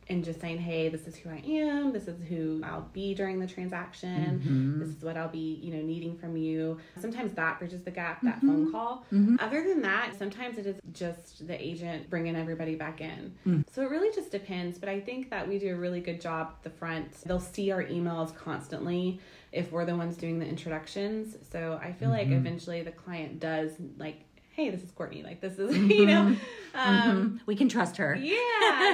and 0.08 0.24
just 0.24 0.40
saying, 0.40 0.58
hey, 0.58 0.88
this 0.88 1.06
is 1.06 1.16
who 1.16 1.30
I 1.30 1.42
am, 1.46 1.92
this 1.92 2.08
is 2.08 2.22
who 2.28 2.60
I'll 2.64 2.88
be 2.92 3.14
during 3.14 3.38
the 3.38 3.46
transaction, 3.46 4.40
mm-hmm. 4.44 4.80
this 4.80 4.88
is 4.88 5.02
what 5.02 5.16
I'll 5.16 5.28
be, 5.28 5.60
you 5.62 5.72
know, 5.74 5.82
needing 5.82 6.16
from 6.16 6.36
you. 6.36 6.78
Sometimes 7.00 7.32
that 7.34 7.58
bridges 7.58 7.82
the 7.82 7.90
gap, 7.90 8.22
that 8.22 8.40
phone 8.40 8.66
mm-hmm. 8.66 8.72
call. 8.72 9.04
Mm-hmm. 9.12 9.36
Other 9.40 9.62
than 9.66 9.82
that, 9.82 10.14
sometimes 10.18 10.58
it 10.58 10.66
is 10.66 10.76
just 10.92 11.46
the 11.46 11.62
agent 11.62 12.10
bringing 12.10 12.36
everybody 12.36 12.74
back 12.74 13.00
in. 13.00 13.34
Mm. 13.46 13.64
So 13.72 13.82
it 13.82 13.90
really 13.90 14.14
just 14.14 14.30
depends, 14.30 14.78
but 14.78 14.88
I 14.88 15.00
think 15.00 15.30
that 15.30 15.48
we 15.48 15.58
do 15.58 15.74
a 15.74 15.76
really 15.76 16.00
good 16.00 16.20
job 16.20 16.54
at 16.56 16.62
the 16.62 16.70
front. 16.70 17.12
They'll 17.24 17.40
see 17.40 17.70
our 17.70 17.82
emails 17.82 18.34
constantly 18.36 19.20
if 19.52 19.72
we're 19.72 19.84
the 19.84 19.96
ones 19.96 20.16
doing 20.16 20.38
the 20.38 20.46
introductions. 20.46 21.36
So 21.50 21.80
I 21.82 21.92
feel 21.92 22.10
like 22.10 22.28
eventually 22.28 22.82
the 22.82 22.92
client 22.92 23.40
does 23.40 23.70
like, 23.96 24.24
hey, 24.56 24.70
this 24.70 24.82
is 24.82 24.90
Courtney. 24.92 25.22
Like 25.22 25.40
this 25.40 25.58
is 25.58 25.76
you 25.98 26.06
know, 26.06 26.36
Um, 26.74 27.40
we 27.46 27.54
can 27.56 27.68
trust 27.68 27.96
her. 27.98 28.14
yeah, 28.16 28.34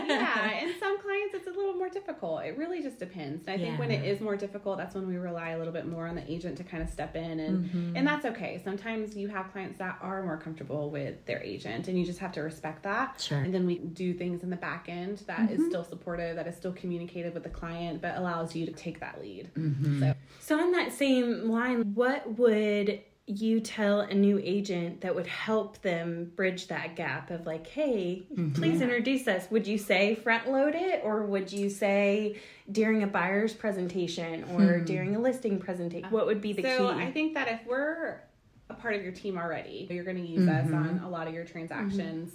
yeah. 0.06 0.50
And 0.62 0.74
some 0.78 0.98
clients, 1.00 1.34
it's 1.34 1.46
a 1.46 1.50
little 1.50 1.74
more 1.74 1.88
difficult. 1.88 2.42
It 2.44 2.56
really 2.58 2.82
just 2.82 2.98
depends. 2.98 3.46
And 3.46 3.60
I 3.60 3.62
think 3.64 3.78
when 3.78 3.90
it 3.90 4.04
is 4.04 4.20
more 4.20 4.36
difficult, 4.36 4.76
that's 4.78 4.94
when 4.94 5.06
we 5.08 5.16
rely 5.16 5.50
a 5.50 5.58
little 5.58 5.72
bit 5.72 5.86
more 5.86 6.06
on 6.06 6.14
the 6.14 6.30
agent 6.30 6.56
to 6.58 6.64
kind 6.64 6.82
of 6.82 6.90
step 6.90 7.16
in, 7.16 7.40
and 7.40 7.60
Mm-hmm. 7.60 7.96
and 7.96 8.06
that's 8.06 8.24
okay. 8.26 8.60
Sometimes 8.64 9.16
you 9.16 9.28
have 9.28 9.50
clients 9.52 9.78
that 9.78 9.98
are 10.00 10.22
more 10.22 10.36
comfortable 10.38 10.90
with 10.90 11.24
their 11.26 11.42
agent, 11.42 11.88
and 11.88 11.98
you 11.98 12.04
just 12.06 12.18
have 12.20 12.32
to 12.32 12.40
respect 12.42 12.82
that. 12.84 13.20
Sure. 13.20 13.36
Mm-hmm. 13.38 13.44
And 13.46 13.54
then 13.54 13.66
we 13.66 13.78
do 13.78 14.12
things 14.14 14.42
in 14.42 14.50
the 14.50 14.56
back 14.56 14.86
end 14.88 15.18
that 15.26 15.50
is 15.50 15.66
still 15.66 15.84
supportive, 15.84 16.36
that 16.36 16.46
is 16.46 16.56
still 16.56 16.72
communicated 16.72 17.34
with 17.34 17.42
the 17.42 17.50
client, 17.50 18.00
but 18.02 18.16
allows 18.16 18.54
you 18.54 18.66
to 18.66 18.72
take 18.72 19.00
that 19.00 19.20
lead. 19.20 19.50
Mm-hmm. 19.58 20.00
So 20.00 20.14
So, 20.40 20.60
on 20.60 20.72
that 20.72 20.92
same 20.92 21.50
line, 21.50 21.94
what 21.94 22.38
would 22.38 23.00
you 23.30 23.60
tell 23.60 24.00
a 24.00 24.12
new 24.14 24.40
agent 24.42 25.02
that 25.02 25.14
would 25.14 25.26
help 25.26 25.80
them 25.82 26.32
bridge 26.34 26.66
that 26.66 26.96
gap 26.96 27.30
of 27.30 27.46
like, 27.46 27.66
hey, 27.66 28.24
please 28.54 28.80
introduce 28.80 29.28
us? 29.28 29.48
Would 29.50 29.66
you 29.66 29.78
say 29.78 30.16
front 30.16 30.50
load 30.50 30.74
it, 30.74 31.00
or 31.04 31.22
would 31.24 31.52
you 31.52 31.70
say 31.70 32.40
during 32.70 33.02
a 33.02 33.06
buyer's 33.06 33.54
presentation 33.54 34.44
or 34.54 34.80
during 34.80 35.14
a 35.14 35.18
listing 35.20 35.58
presentation? 35.58 36.10
What 36.10 36.26
would 36.26 36.40
be 36.40 36.52
the 36.52 36.62
so 36.62 36.92
key? 36.92 37.00
I 37.00 37.12
think 37.12 37.34
that 37.34 37.48
if 37.48 37.60
we're 37.66 38.20
a 38.68 38.74
part 38.74 38.94
of 38.94 39.02
your 39.02 39.12
team 39.12 39.38
already, 39.38 39.86
you're 39.90 40.04
going 40.04 40.16
to 40.16 40.26
use 40.26 40.48
us 40.48 40.66
Mm-hmm. 40.66 40.74
on 40.74 41.00
a 41.04 41.08
lot 41.08 41.26
of 41.28 41.34
your 41.34 41.44
transactions. 41.44 42.34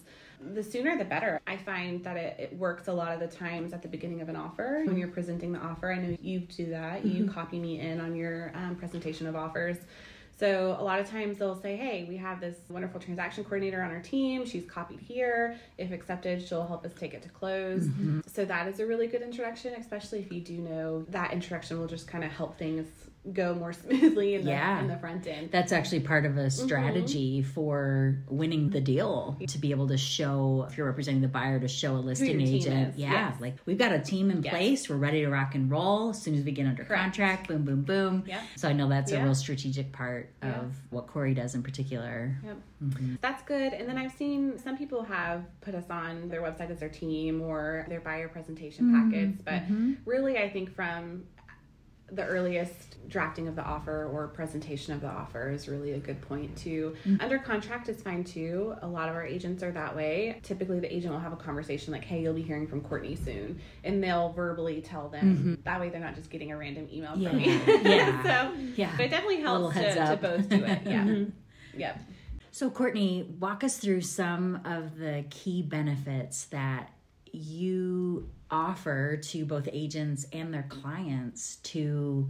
The 0.53 0.61
sooner 0.63 0.97
the 0.97 1.05
better. 1.05 1.39
I 1.47 1.57
find 1.57 2.03
that 2.03 2.17
it, 2.17 2.39
it 2.39 2.57
works 2.57 2.87
a 2.87 2.93
lot 2.93 3.13
of 3.13 3.19
the 3.19 3.27
times 3.27 3.73
at 3.73 3.81
the 3.81 3.87
beginning 3.87 4.21
of 4.21 4.29
an 4.29 4.35
offer 4.35 4.83
when 4.85 4.97
you're 4.97 5.07
presenting 5.07 5.53
the 5.53 5.59
offer. 5.59 5.91
I 5.91 5.97
know 5.97 6.17
you 6.21 6.39
do 6.41 6.67
that. 6.71 6.99
Mm-hmm. 7.05 7.17
You 7.17 7.27
copy 7.31 7.57
me 7.59 7.79
in 7.79 7.99
on 8.01 8.15
your 8.15 8.51
um, 8.53 8.75
presentation 8.75 9.27
of 9.27 9.35
offers. 9.35 9.77
So 10.37 10.75
a 10.79 10.83
lot 10.83 10.99
of 10.99 11.09
times 11.09 11.37
they'll 11.37 11.59
say, 11.61 11.75
"Hey, 11.75 12.05
we 12.09 12.17
have 12.17 12.41
this 12.41 12.57
wonderful 12.69 12.99
transaction 12.99 13.43
coordinator 13.43 13.81
on 13.81 13.91
our 13.91 14.01
team. 14.01 14.45
She's 14.45 14.65
copied 14.65 14.99
here. 14.99 15.57
If 15.77 15.91
accepted, 15.91 16.45
she'll 16.45 16.67
help 16.67 16.85
us 16.85 16.93
take 16.93 17.13
it 17.13 17.23
to 17.23 17.29
close." 17.29 17.87
Mm-hmm. 17.87 18.21
So 18.27 18.45
that 18.45 18.67
is 18.67 18.79
a 18.79 18.85
really 18.85 19.07
good 19.07 19.21
introduction, 19.21 19.73
especially 19.75 20.19
if 20.19 20.31
you 20.31 20.41
do 20.41 20.57
know 20.57 21.05
that 21.09 21.31
introduction 21.31 21.79
will 21.79 21.87
just 21.87 22.07
kind 22.07 22.23
of 22.23 22.31
help 22.31 22.57
things 22.57 22.87
go 23.33 23.53
more 23.55 23.73
smoothly 23.85 24.35
in 24.35 24.45
the 24.45 24.51
Yeah. 24.51 24.79
in 24.79 24.87
the 24.87 24.97
front 24.97 25.27
end. 25.27 25.49
That's 25.51 25.71
actually 25.71 26.01
part 26.01 26.25
of 26.25 26.37
a 26.37 26.41
mm-hmm. 26.41 26.65
strategy 26.65 27.41
for 27.41 28.17
winning 28.29 28.69
the 28.69 28.81
deal 28.81 29.37
to 29.47 29.57
be 29.57 29.71
able 29.71 29.87
to 29.87 29.97
show, 29.97 30.65
if 30.69 30.77
you're 30.77 30.85
representing 30.85 31.21
the 31.21 31.27
buyer, 31.27 31.59
to 31.59 31.67
show 31.67 31.95
a 31.95 31.97
listing 31.97 32.41
agent. 32.41 32.97
Yeah, 32.97 33.11
yes. 33.11 33.41
like 33.41 33.57
we've 33.65 33.77
got 33.77 33.91
a 33.91 33.99
team 33.99 34.31
in 34.31 34.43
Yes. 34.43 34.53
place. 34.53 34.89
We're 34.89 34.97
ready 34.97 35.21
to 35.21 35.29
rock 35.29 35.55
and 35.55 35.69
roll 35.71 36.09
as 36.09 36.21
soon 36.21 36.35
as 36.35 36.43
we 36.43 36.51
get 36.51 36.67
under 36.67 36.83
Correct. 36.83 37.01
contract. 37.01 37.47
Boom, 37.47 37.63
boom, 37.63 37.81
boom. 37.81 38.23
Yep. 38.27 38.41
So 38.57 38.69
I 38.69 38.73
know 38.73 38.87
that's 38.89 39.11
a 39.11 39.21
real 39.23 39.35
strategic 39.35 39.91
part 39.91 40.29
Yeah. 40.41 40.59
of 40.59 40.75
what 40.89 41.07
Corey 41.07 41.33
does 41.33 41.55
in 41.55 41.63
particular. 41.63 42.37
Yep. 42.43 42.57
Mm-hmm. 42.83 43.15
That's 43.21 43.43
good. 43.43 43.73
And 43.73 43.87
then 43.87 43.97
I've 43.97 44.11
seen 44.13 44.57
some 44.59 44.77
people 44.77 45.03
have 45.03 45.43
put 45.61 45.75
us 45.75 45.89
on 45.89 46.29
their 46.29 46.41
website 46.41 46.69
as 46.69 46.79
their 46.79 46.89
team 46.89 47.41
or 47.41 47.85
their 47.89 48.01
buyer 48.01 48.27
presentation 48.27 48.85
mm-hmm. 48.85 49.11
packets. 49.11 49.41
But 49.43 49.63
really, 50.05 50.37
I 50.37 50.49
think 50.49 50.75
from 50.75 51.23
the 52.11 52.23
earliest 52.23 52.97
drafting 53.09 53.47
of 53.47 53.55
the 53.55 53.63
offer 53.63 54.07
or 54.11 54.27
presentation 54.27 54.93
of 54.93 55.01
the 55.01 55.07
offer 55.07 55.49
is 55.51 55.67
really 55.67 55.91
a 55.93 55.97
good 55.97 56.21
point 56.21 56.55
too. 56.55 56.95
Mm-hmm. 57.05 57.21
Under 57.21 57.39
contract 57.39 57.89
is 57.89 58.01
fine 58.01 58.23
too. 58.23 58.75
A 58.81 58.87
lot 58.87 59.09
of 59.09 59.15
our 59.15 59.25
agents 59.25 59.63
are 59.63 59.71
that 59.71 59.95
way. 59.95 60.39
Typically 60.43 60.79
the 60.79 60.93
agent 60.93 61.13
will 61.13 61.19
have 61.19 61.33
a 61.33 61.37
conversation 61.37 61.91
like, 61.93 62.03
"Hey, 62.03 62.21
you'll 62.21 62.33
be 62.33 62.41
hearing 62.43 62.67
from 62.67 62.81
Courtney 62.81 63.15
soon." 63.15 63.59
And 63.83 64.03
they'll 64.03 64.33
verbally 64.33 64.81
tell 64.81 65.09
them. 65.09 65.35
Mm-hmm. 65.37 65.53
That 65.63 65.79
way 65.79 65.89
they're 65.89 65.99
not 65.99 66.15
just 66.15 66.29
getting 66.29 66.51
a 66.51 66.57
random 66.57 66.87
email 66.91 67.13
from 67.13 67.21
Yeah. 67.21 67.31
me. 67.33 67.45
Yeah. 67.83 68.23
so 68.23 68.53
Yeah. 68.75 68.91
but 68.97 69.05
it 69.05 69.09
definitely 69.09 69.41
helps 69.41 69.75
to, 69.75 69.93
to 69.93 70.19
both 70.21 70.49
do 70.49 70.63
it. 70.63 70.81
Yeah. 70.85 71.03
Mm-hmm. 71.05 71.79
Yep. 71.79 71.99
So, 72.51 72.69
Courtney, 72.69 73.35
walk 73.39 73.65
us 73.65 73.77
through 73.79 73.99
some 74.01 74.61
of 74.63 74.97
the 74.97 75.25
key 75.29 75.61
benefits 75.61 76.45
that 76.45 76.89
you 77.35 78.29
offer 78.49 79.17
to 79.17 79.45
both 79.45 79.67
agents 79.71 80.25
and 80.31 80.53
their 80.53 80.65
clients 80.69 81.57
to 81.57 82.29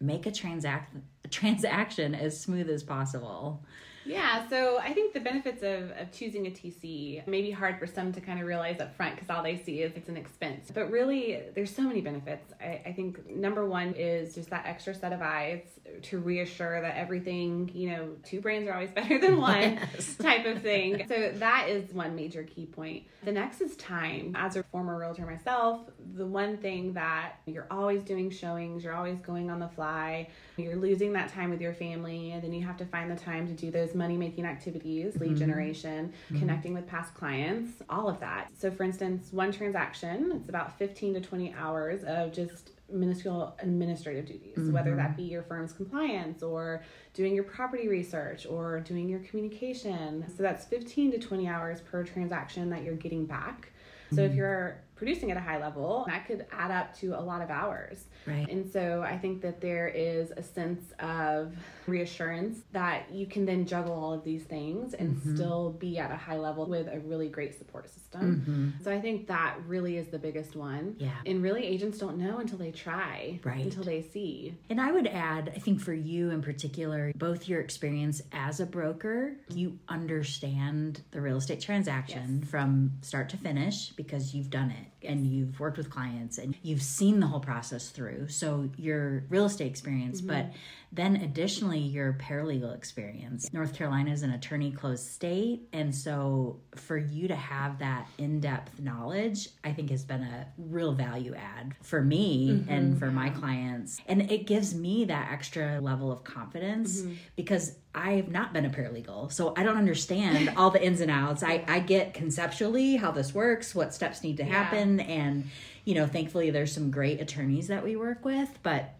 make 0.00 0.26
a 0.26 0.32
transact 0.32 0.94
transaction 1.30 2.14
as 2.14 2.38
smooth 2.38 2.68
as 2.68 2.82
possible. 2.82 3.64
Yeah, 4.04 4.48
so 4.48 4.78
I 4.78 4.92
think 4.92 5.12
the 5.14 5.20
benefits 5.20 5.62
of, 5.62 5.90
of 5.98 6.12
choosing 6.12 6.46
a 6.46 6.50
TC 6.50 7.26
may 7.26 7.42
be 7.42 7.50
hard 7.50 7.78
for 7.78 7.86
some 7.86 8.12
to 8.12 8.20
kind 8.20 8.40
of 8.40 8.46
realize 8.46 8.80
up 8.80 8.94
front 8.96 9.14
because 9.16 9.30
all 9.30 9.42
they 9.42 9.56
see 9.56 9.80
is 9.82 9.92
it's 9.96 10.08
an 10.08 10.16
expense. 10.16 10.70
But 10.72 10.90
really, 10.90 11.40
there's 11.54 11.74
so 11.74 11.82
many 11.82 12.00
benefits. 12.00 12.52
I, 12.60 12.82
I 12.86 12.92
think 12.92 13.28
number 13.30 13.66
one 13.66 13.94
is 13.96 14.34
just 14.34 14.50
that 14.50 14.66
extra 14.66 14.94
set 14.94 15.12
of 15.12 15.22
eyes 15.22 15.62
to 16.02 16.18
reassure 16.18 16.80
that 16.80 16.96
everything, 16.96 17.70
you 17.74 17.90
know, 17.90 18.08
two 18.24 18.40
brains 18.40 18.68
are 18.68 18.74
always 18.74 18.90
better 18.94 19.18
than 19.20 19.40
one 19.40 19.54
Yes. 19.94 20.16
type 20.20 20.46
of 20.46 20.60
thing. 20.62 21.06
So 21.08 21.32
that 21.34 21.68
is 21.68 21.92
one 21.92 22.14
major 22.14 22.42
key 22.42 22.66
point. 22.66 23.04
The 23.24 23.32
next 23.32 23.60
is 23.60 23.74
time. 23.76 24.34
As 24.36 24.56
a 24.56 24.62
former 24.64 24.98
realtor 24.98 25.24
myself, 25.24 25.80
the 26.14 26.26
one 26.26 26.58
thing 26.58 26.92
that 26.94 27.36
you're 27.46 27.66
always 27.70 28.02
doing 28.02 28.30
showings, 28.30 28.84
you're 28.84 28.94
always 28.94 29.18
going 29.20 29.50
on 29.50 29.60
the 29.60 29.68
fly, 29.68 30.28
you're 30.56 30.76
losing 30.76 31.12
that 31.14 31.32
time 31.32 31.50
with 31.50 31.60
your 31.60 31.72
family, 31.72 32.32
and 32.32 32.42
then 32.42 32.52
you 32.52 32.64
have 32.66 32.76
to 32.78 32.84
find 32.84 33.10
the 33.10 33.16
time 33.16 33.46
to 33.46 33.52
do 33.54 33.70
those 33.70 33.93
money 33.94 34.16
making 34.16 34.44
activities, 34.44 35.16
lead 35.16 35.30
mm-hmm. 35.30 35.38
generation, 35.38 36.12
mm-hmm. 36.26 36.38
connecting 36.38 36.74
with 36.74 36.86
past 36.86 37.14
clients, 37.14 37.82
all 37.88 38.08
of 38.08 38.20
that. 38.20 38.48
So, 38.58 38.70
for 38.70 38.82
instance, 38.82 39.28
one 39.32 39.52
transaction, 39.52 40.32
it's 40.34 40.48
about 40.48 40.78
15 40.78 41.14
to 41.14 41.20
20 41.20 41.54
hours 41.54 42.04
of 42.04 42.32
just 42.32 42.70
minuscule 42.90 43.56
administrative 43.60 44.26
duties, 44.26 44.70
whether 44.70 44.90
mm-hmm. 44.90 44.98
that 44.98 45.16
be 45.16 45.22
your 45.22 45.42
firm's 45.42 45.72
compliance 45.72 46.42
or 46.42 46.82
doing 47.14 47.34
your 47.34 47.44
property 47.44 47.88
research 47.88 48.46
or 48.46 48.80
doing 48.80 49.08
your 49.08 49.20
communication. 49.20 50.24
So 50.36 50.42
that's 50.42 50.64
15 50.66 51.12
to 51.12 51.18
20 51.18 51.48
hours 51.48 51.80
per 51.80 52.04
transaction 52.04 52.70
that 52.70 52.82
you're 52.82 52.94
getting 52.94 53.26
back. 53.26 53.70
So 54.14 54.22
if 54.22 54.34
you're 54.34 54.80
producing 54.96 55.30
at 55.30 55.36
a 55.36 55.40
high 55.40 55.60
level, 55.60 56.04
that 56.08 56.26
could 56.26 56.46
add 56.52 56.70
up 56.70 56.96
to 56.98 57.18
a 57.18 57.20
lot 57.20 57.42
of 57.42 57.50
hours. 57.50 58.04
Right. 58.26 58.48
And 58.48 58.70
so 58.70 59.02
I 59.02 59.18
think 59.18 59.42
that 59.42 59.60
there 59.60 59.88
is 59.88 60.30
a 60.30 60.42
sense 60.42 60.92
of 60.98 61.54
reassurance 61.86 62.60
that 62.72 63.12
you 63.12 63.26
can 63.26 63.44
then 63.44 63.66
juggle 63.66 63.92
all 63.92 64.12
of 64.12 64.24
these 64.24 64.44
things 64.44 64.94
and 64.94 65.16
mm-hmm. 65.16 65.34
still 65.34 65.70
be 65.72 65.98
at 65.98 66.10
a 66.10 66.16
high 66.16 66.38
level 66.38 66.66
with 66.66 66.88
a 66.88 67.00
really 67.00 67.28
great 67.28 67.58
support 67.58 67.90
system. 67.90 68.44
Mm-hmm. 68.46 68.84
So 68.84 68.92
I 68.92 69.00
think 69.00 69.26
that 69.26 69.56
really 69.66 69.96
is 69.96 70.08
the 70.08 70.18
biggest 70.18 70.56
one. 70.56 70.96
Yeah. 70.98 71.10
And 71.26 71.42
really, 71.42 71.64
agents 71.64 71.98
don't 71.98 72.18
know 72.18 72.38
until 72.38 72.58
they 72.58 72.70
try, 72.70 73.40
Right. 73.44 73.64
Until 73.64 73.84
they 73.84 74.02
see. 74.02 74.54
And 74.70 74.80
I 74.80 74.92
would 74.92 75.06
add, 75.06 75.52
I 75.54 75.58
think 75.58 75.80
for 75.80 75.92
you 75.92 76.30
in 76.30 76.42
particular, 76.42 77.12
both 77.16 77.48
your 77.48 77.60
experience 77.60 78.22
as 78.32 78.60
a 78.60 78.66
broker, 78.66 79.36
you 79.48 79.78
understand 79.88 81.02
the 81.10 81.20
real 81.20 81.36
estate 81.36 81.60
transaction 81.60 82.42
from 82.42 82.92
start 83.02 83.28
to 83.30 83.36
finish 83.36 83.90
because 83.90 84.34
you've 84.34 84.50
done 84.50 84.70
it 84.70 84.83
and 85.02 85.26
you've 85.26 85.60
worked 85.60 85.76
with 85.76 85.90
clients 85.90 86.38
and 86.38 86.56
you've 86.62 86.82
seen 86.82 87.20
the 87.20 87.26
whole 87.26 87.40
process 87.40 87.90
through. 87.90 88.28
So 88.28 88.70
your 88.76 89.24
real 89.28 89.44
estate 89.44 89.66
experience, 89.66 90.20
mm-hmm. 90.20 90.28
but 90.28 90.52
then 90.92 91.16
additionally 91.16 91.80
your 91.80 92.12
paralegal 92.14 92.74
experience. 92.74 93.52
North 93.52 93.74
Carolina 93.74 94.12
is 94.12 94.22
an 94.22 94.30
attorney 94.30 94.70
closed 94.70 95.06
state. 95.06 95.68
And 95.72 95.94
so 95.94 96.60
for 96.76 96.96
you 96.96 97.28
to 97.28 97.36
have 97.36 97.80
that 97.80 98.08
in 98.18 98.40
depth 98.40 98.80
knowledge, 98.80 99.48
I 99.64 99.72
think 99.72 99.90
has 99.90 100.04
been 100.04 100.22
a 100.22 100.46
real 100.56 100.92
value 100.92 101.34
add 101.34 101.74
for 101.82 102.00
me 102.00 102.50
mm-hmm. 102.50 102.70
and 102.70 102.98
for 102.98 103.10
my 103.10 103.30
clients. 103.30 103.98
And 104.06 104.30
it 104.30 104.46
gives 104.46 104.74
me 104.74 105.04
that 105.06 105.32
extra 105.32 105.80
level 105.80 106.12
of 106.12 106.24
confidence 106.24 107.02
mm-hmm. 107.02 107.14
because 107.36 107.76
I've 107.94 108.28
not 108.28 108.52
been 108.52 108.64
a 108.64 108.70
paralegal. 108.70 109.32
So 109.32 109.54
I 109.56 109.62
don't 109.62 109.76
understand 109.76 110.50
all 110.56 110.70
the 110.70 110.84
ins 110.84 111.00
and 111.00 111.10
outs. 111.10 111.42
I, 111.42 111.64
I 111.68 111.78
get 111.80 112.12
conceptually 112.14 112.96
how 112.96 113.10
this 113.12 113.32
works, 113.34 113.74
what 113.74 113.94
steps 113.94 114.22
need 114.22 114.38
to 114.38 114.44
happen. 114.44 115.00
And, 115.00 115.48
you 115.84 115.94
know, 115.94 116.06
thankfully 116.06 116.50
there's 116.50 116.72
some 116.72 116.90
great 116.90 117.20
attorneys 117.20 117.68
that 117.68 117.84
we 117.84 117.94
work 117.96 118.24
with, 118.24 118.48
but 118.62 118.94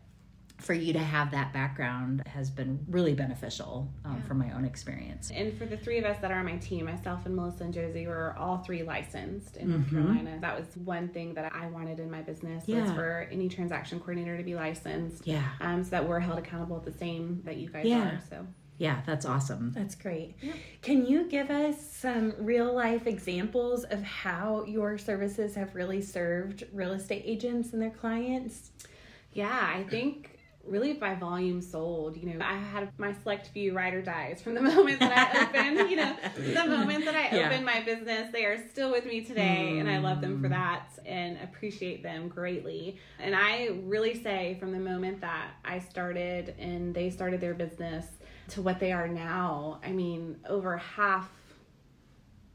for 0.59 0.73
you 0.73 0.93
to 0.93 1.01
have 1.01 1.33
that 1.33 1.53
background 1.53 2.23
has 2.27 2.49
been 2.49 2.79
really 2.89 3.13
beneficial 3.13 3.91
um, 4.05 4.23
from 4.23 4.39
my 4.39 4.53
own 4.53 4.65
experience. 4.65 5.33
And 5.35 5.59
for 5.59 5.67
the 5.67 5.77
three 5.77 5.99
of 5.99 6.05
us 6.05 6.17
that 6.21 6.31
are 6.31 6.39
on 6.39 6.45
my 6.47 6.57
team, 6.59 6.85
myself 6.87 7.27
and 7.27 7.35
Melissa 7.35 7.65
and 7.65 7.75
Josie 7.75 8.07
were 8.07 8.35
all 8.39 8.59
three 8.59 8.85
licensed 8.85 9.57
in 9.57 9.67
Mm-hmm. 9.69 9.97
North 9.97 10.07
Carolina. 10.15 10.39
That 10.41 10.57
was 10.57 10.69
one 10.77 11.09
thing 11.09 11.35
that 11.35 11.53
I 11.53 11.67
wanted 11.67 11.99
in 11.99 12.09
my 12.11 12.23
business 12.23 12.67
was 12.69 12.89
for 12.93 13.29
any 13.33 13.49
transaction 13.49 13.99
coordinator 13.99 14.37
to 14.39 14.45
be 14.45 14.55
licensed. 14.55 15.27
Yeah. 15.27 15.43
Um, 15.61 15.83
so 15.83 15.91
that 15.91 16.09
we're 16.09 16.21
held 16.21 16.39
accountable 16.39 16.77
at 16.77 16.85
the 16.85 16.97
same 16.99 17.43
that 17.45 17.57
you 17.57 17.69
guys 17.69 17.85
Yeah. 17.85 18.13
are. 18.15 18.21
So 18.31 18.47
Yeah, 18.79 19.01
that's 19.07 19.25
awesome. 19.25 19.73
That's 19.73 19.95
great. 19.95 20.35
Can 20.83 21.07
you 21.07 21.29
give 21.29 21.51
us 21.51 21.77
some 21.81 22.35
real 22.39 22.75
life 22.75 23.07
examples 23.07 23.85
of 23.85 24.03
how 24.03 24.65
your 24.65 24.99
services 24.99 25.55
have 25.55 25.75
really 25.75 26.03
served 26.03 26.65
real 26.73 26.93
estate 26.93 27.23
agents 27.25 27.73
and 27.73 27.81
their 27.81 27.91
clients? 27.91 28.71
Yeah, 29.33 29.73
I 29.75 29.85
think 29.85 30.35
really 30.67 30.95
by 30.95 31.15
volume 31.15 31.61
sold. 31.61 32.17
You 32.17 32.31
know, 32.35 32.45
I 32.45 32.57
had 32.57 32.91
my 32.99 33.13
select 33.13 33.49
few 33.49 33.75
ride 33.75 33.95
or 33.95 34.03
dies 34.03 34.41
from 34.43 34.55
the 34.55 34.61
moment 34.63 35.01
that 35.01 35.35
I 35.35 35.43
opened. 35.43 35.91
you 35.91 35.97
know, 35.97 36.17
the 36.37 36.67
moment 36.67 37.05
that 37.05 37.15
I 37.15 37.25
Yeah. 37.37 37.47
opened 37.47 37.65
my 37.65 37.83
business, 37.83 38.31
they 38.33 38.45
are 38.45 38.59
still 38.71 38.91
with 38.91 39.05
me 39.07 39.23
today, 39.23 39.79
and 39.79 39.89
I 39.89 39.99
love 39.99 40.21
them 40.21 40.41
for 40.41 40.49
mm. 40.49 40.53
that 40.53 40.89
and 41.05 41.39
appreciate 41.43 42.03
them 42.03 42.29
greatly. 42.29 42.99
And 43.19 43.35
I 43.35 43.71
really 43.85 44.21
say 44.23 44.57
from 44.59 44.73
the 44.73 44.79
moment 44.79 45.21
that 45.21 45.51
I 45.65 45.79
started 45.81 46.55
and 46.59 46.95
they 46.95 47.11
started 47.11 47.41
their 47.41 47.55
business 47.55 48.07
to 48.49 48.63
what 48.63 48.79
they 48.81 48.93
are 48.93 49.09
now, 49.09 49.81
I 49.85 49.91
mean, 49.93 50.39
over 50.49 50.77
half 50.77 51.31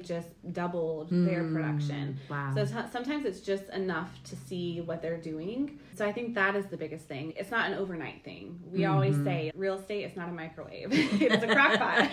just 0.02 0.30
doubled 0.54 1.10
their 1.10 1.44
Mm, 1.44 1.52
production. 1.54 2.18
wow. 2.30 2.54
So 2.56 2.66
t- 2.66 2.88
sometimes 2.90 3.26
it's 3.26 3.42
just 3.42 3.68
enough 3.70 4.10
to 4.26 4.36
see 4.38 4.80
what 4.80 5.02
they're 5.02 5.18
doing. 5.18 5.78
So 5.94 6.06
I 6.06 6.14
think 6.14 6.36
that 6.36 6.56
is 6.56 6.68
the 6.68 6.78
biggest 6.78 7.06
thing. 7.06 7.34
It's 7.36 7.52
not 7.52 7.70
an 7.70 7.74
overnight 7.78 8.24
thing. 8.24 8.62
We 8.72 8.86
always 8.86 9.16
Mm-hmm. 9.16 9.24
say 9.26 9.52
real 9.56 9.74
estate 9.74 10.06
is 10.06 10.16
not 10.16 10.30
a 10.30 10.32
microwave. 10.32 10.88
it's 11.22 11.44
a 11.44 11.48
crock 11.48 11.78
pot. 11.78 12.10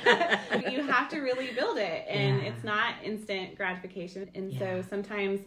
you 0.72 0.82
have 0.82 1.08
to 1.10 1.20
really 1.20 1.52
build 1.52 1.78
it 1.78 2.06
and 2.08 2.42
Yeah. 2.42 2.48
it's 2.48 2.64
not 2.64 2.94
instant 3.04 3.56
gratification. 3.56 4.30
And 4.34 4.52
Yeah. 4.52 4.58
so 4.58 4.88
sometimes 4.90 5.38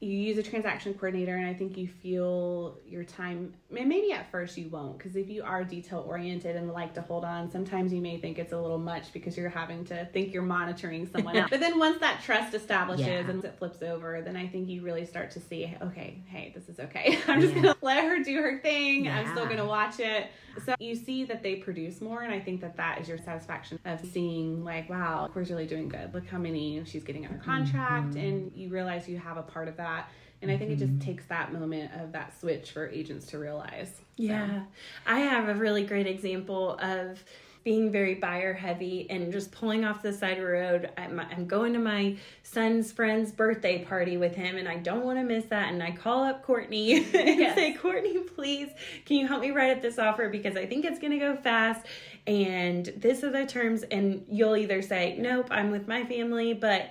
you 0.00 0.10
use 0.18 0.38
a 0.38 0.42
transaction 0.42 0.94
coordinator 0.94 1.36
and 1.36 1.46
i 1.46 1.52
think 1.52 1.76
you 1.76 1.86
feel 1.86 2.78
your 2.86 3.04
time 3.04 3.52
and 3.76 3.88
maybe 3.88 4.12
at 4.12 4.30
first 4.30 4.56
you 4.56 4.68
won't 4.68 4.98
because 4.98 5.16
if 5.16 5.28
you 5.28 5.42
are 5.42 5.62
detail 5.64 6.04
oriented 6.06 6.56
and 6.56 6.70
like 6.72 6.94
to 6.94 7.00
hold 7.02 7.24
on 7.24 7.50
sometimes 7.50 7.92
you 7.92 8.00
may 8.00 8.18
think 8.18 8.38
it's 8.38 8.52
a 8.52 8.60
little 8.60 8.78
much 8.78 9.12
because 9.12 9.36
you're 9.36 9.48
having 9.48 9.84
to 9.84 10.04
think 10.06 10.32
you're 10.32 10.42
monitoring 10.42 11.06
someone 11.06 11.36
else. 11.36 11.50
But 11.50 11.60
then 11.60 11.78
once 11.78 11.98
that 12.00 12.22
trust 12.22 12.54
establishes 12.54 13.06
Yeah. 13.06 13.28
and 13.30 13.44
it 13.44 13.54
flips 13.58 13.82
over 13.82 14.20
then 14.22 14.36
i 14.36 14.46
think 14.46 14.68
you 14.68 14.82
really 14.82 15.04
start 15.04 15.30
to 15.32 15.40
see 15.40 15.74
okay 15.82 16.22
hey 16.26 16.52
this 16.54 16.68
is 16.68 16.80
okay. 16.80 17.18
I'm 17.28 17.40
just 17.40 17.54
Yeah. 17.54 17.62
gonna 17.62 17.76
let 17.82 18.04
her 18.04 18.22
do 18.22 18.36
her 18.40 18.58
thing. 18.58 19.08
I'm 19.08 19.26
still 19.32 19.46
gonna 19.46 19.66
watch 19.66 20.00
it. 20.00 20.28
So 20.64 20.74
you 20.78 20.94
see 20.94 21.24
that 21.24 21.42
they 21.42 21.56
produce 21.56 22.00
more 22.00 22.22
and 22.22 22.32
i 22.32 22.40
think 22.40 22.60
that 22.60 22.76
that 22.76 23.00
is 23.00 23.08
your 23.08 23.18
satisfaction 23.18 23.78
of 23.84 24.04
seeing 24.04 24.64
like 24.64 24.88
wow 24.90 25.28
Corey's 25.32 25.50
really 25.50 25.66
doing 25.66 25.88
good. 25.88 26.12
Look 26.12 26.26
how 26.26 26.38
many 26.38 26.82
she's 26.84 27.04
getting 27.04 27.26
under 27.26 27.38
contract 27.38 28.10
mm-hmm. 28.10 28.18
and 28.18 28.52
you 28.54 28.68
realize 28.68 29.08
you 29.08 29.18
have 29.18 29.36
a 29.36 29.42
part 29.42 29.68
of 29.68 29.76
that 29.76 30.08
and 30.42 30.50
i 30.50 30.56
think 30.56 30.70
it 30.70 30.76
just 30.78 30.92
mm-hmm. 30.92 31.06
takes 31.06 31.24
that 31.26 31.52
moment 31.52 31.90
of 32.00 32.12
that 32.12 32.38
switch 32.38 32.70
for 32.72 32.88
agents 32.88 33.26
to 33.26 33.38
realize 33.38 33.90
So, 34.16 34.24
Yeah. 34.24 34.62
I 35.06 35.20
have 35.20 35.48
a 35.48 35.54
really 35.54 35.84
great 35.84 36.06
example 36.06 36.78
of 36.80 37.22
being 37.62 37.92
very 37.92 38.14
buyer 38.14 38.54
heavy 38.54 39.06
and 39.10 39.30
just 39.30 39.52
pulling 39.52 39.84
off 39.84 40.00
the 40.00 40.12
side 40.14 40.38
of 40.38 40.44
the 40.44 40.50
road. 40.50 40.90
I'm, 40.96 41.20
I'm 41.20 41.46
going 41.46 41.74
to 41.74 41.78
my 41.78 42.16
son's 42.42 42.90
friend's 42.90 43.32
birthday 43.32 43.84
party 43.84 44.16
with 44.16 44.34
him 44.34 44.56
and 44.56 44.66
I 44.66 44.76
don't 44.76 45.04
want 45.04 45.18
to 45.18 45.24
miss 45.24 45.44
that. 45.46 45.70
And 45.70 45.82
I 45.82 45.90
call 45.90 46.24
up 46.24 46.42
Courtney 46.42 46.94
and 47.14 47.14
Yes. 47.14 47.54
say, 47.54 47.74
Courtney, 47.74 48.18
please, 48.20 48.70
can 49.04 49.18
you 49.18 49.28
help 49.28 49.42
me 49.42 49.50
write 49.50 49.72
up 49.76 49.82
this 49.82 49.98
offer 49.98 50.30
because 50.30 50.56
I 50.56 50.64
think 50.64 50.86
it's 50.86 50.98
going 50.98 51.12
to 51.12 51.18
go 51.18 51.36
fast 51.36 51.84
and 52.26 52.86
this 52.96 53.22
are 53.24 53.30
the 53.30 53.44
terms. 53.44 53.82
And 53.82 54.24
you'll 54.30 54.56
either 54.56 54.80
say, 54.80 55.16
nope, 55.18 55.48
I'm 55.50 55.70
with 55.70 55.86
my 55.86 56.06
family, 56.06 56.54
but 56.54 56.88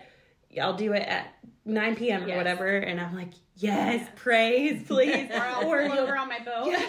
I'll 0.62 0.77
do 0.77 0.94
it 0.94 1.01
at 1.01 1.34
9 1.69 1.95
p.m. 1.95 2.23
or 2.29 2.35
whatever. 2.35 2.67
And 2.77 2.99
I'm 2.99 3.15
like, 3.15 3.29
yes, 3.55 4.07
praise, 4.15 4.83
please. 4.88 5.29
or 5.31 5.35
i'll 5.41 5.65
Or 5.67 5.85
pull 5.88 5.95
you'll- 5.95 6.03
over 6.05 6.17
on 6.17 6.27
my 6.27 6.39
boat 6.39 6.73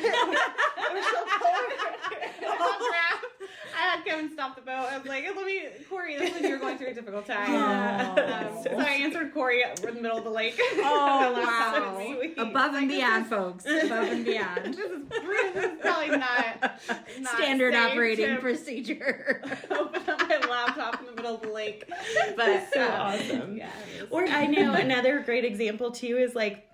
I 3.72 3.94
had 3.96 4.04
Kevin 4.04 4.30
stop 4.30 4.56
the 4.56 4.62
boat. 4.62 4.72
I 4.90 4.98
was 4.98 5.06
like, 5.06 5.24
"Let 5.34 5.46
me, 5.46 5.62
Corey. 5.88 6.16
This 6.18 6.34
is 6.36 6.42
you're 6.42 6.58
going 6.58 6.76
through 6.76 6.88
a 6.88 6.94
difficult 6.94 7.26
time." 7.26 7.50
Yeah. 7.52 8.50
Um, 8.54 8.62
so 8.62 8.70
I 8.78 8.90
answered 9.00 9.32
Corey 9.32 9.62
in 9.62 9.94
the 9.94 10.02
middle 10.02 10.18
of 10.18 10.24
the 10.24 10.30
lake. 10.30 10.60
Oh, 10.82 11.32
wow. 11.32 12.02
sweet. 12.18 12.34
Above 12.36 12.74
and 12.74 12.88
Like, 12.88 12.88
beyond, 12.88 13.26
folks. 13.26 13.64
Above 13.64 14.08
and 14.08 14.24
beyond. 14.24 14.74
This 14.74 14.78
is, 14.78 15.02
this 15.08 15.64
is 15.64 15.78
probably 15.80 16.08
not, 16.16 16.80
not 17.20 17.36
Standard 17.36 17.74
operating 17.74 18.36
procedure. 18.38 19.40
Open 19.70 20.02
up 20.08 20.20
my 20.28 20.40
laptop 20.48 20.99
middle 21.22 21.36
of 21.36 21.42
the 21.42 21.52
lake, 21.52 21.84
but 22.36 22.68
so 22.72 22.84
um, 22.84 22.92
awesome. 22.92 23.56
Yeah. 23.56 23.70
Or 24.10 24.26
I 24.26 24.46
know 24.46 24.72
another 24.72 25.20
great 25.20 25.44
example 25.44 25.90
too 25.90 26.16
is 26.18 26.34
like 26.34 26.66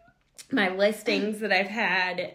my 0.52 0.69
listings 0.69 1.37
mm. 1.37 1.40
that 1.40 1.52
I've 1.52 1.66
had 1.66 2.35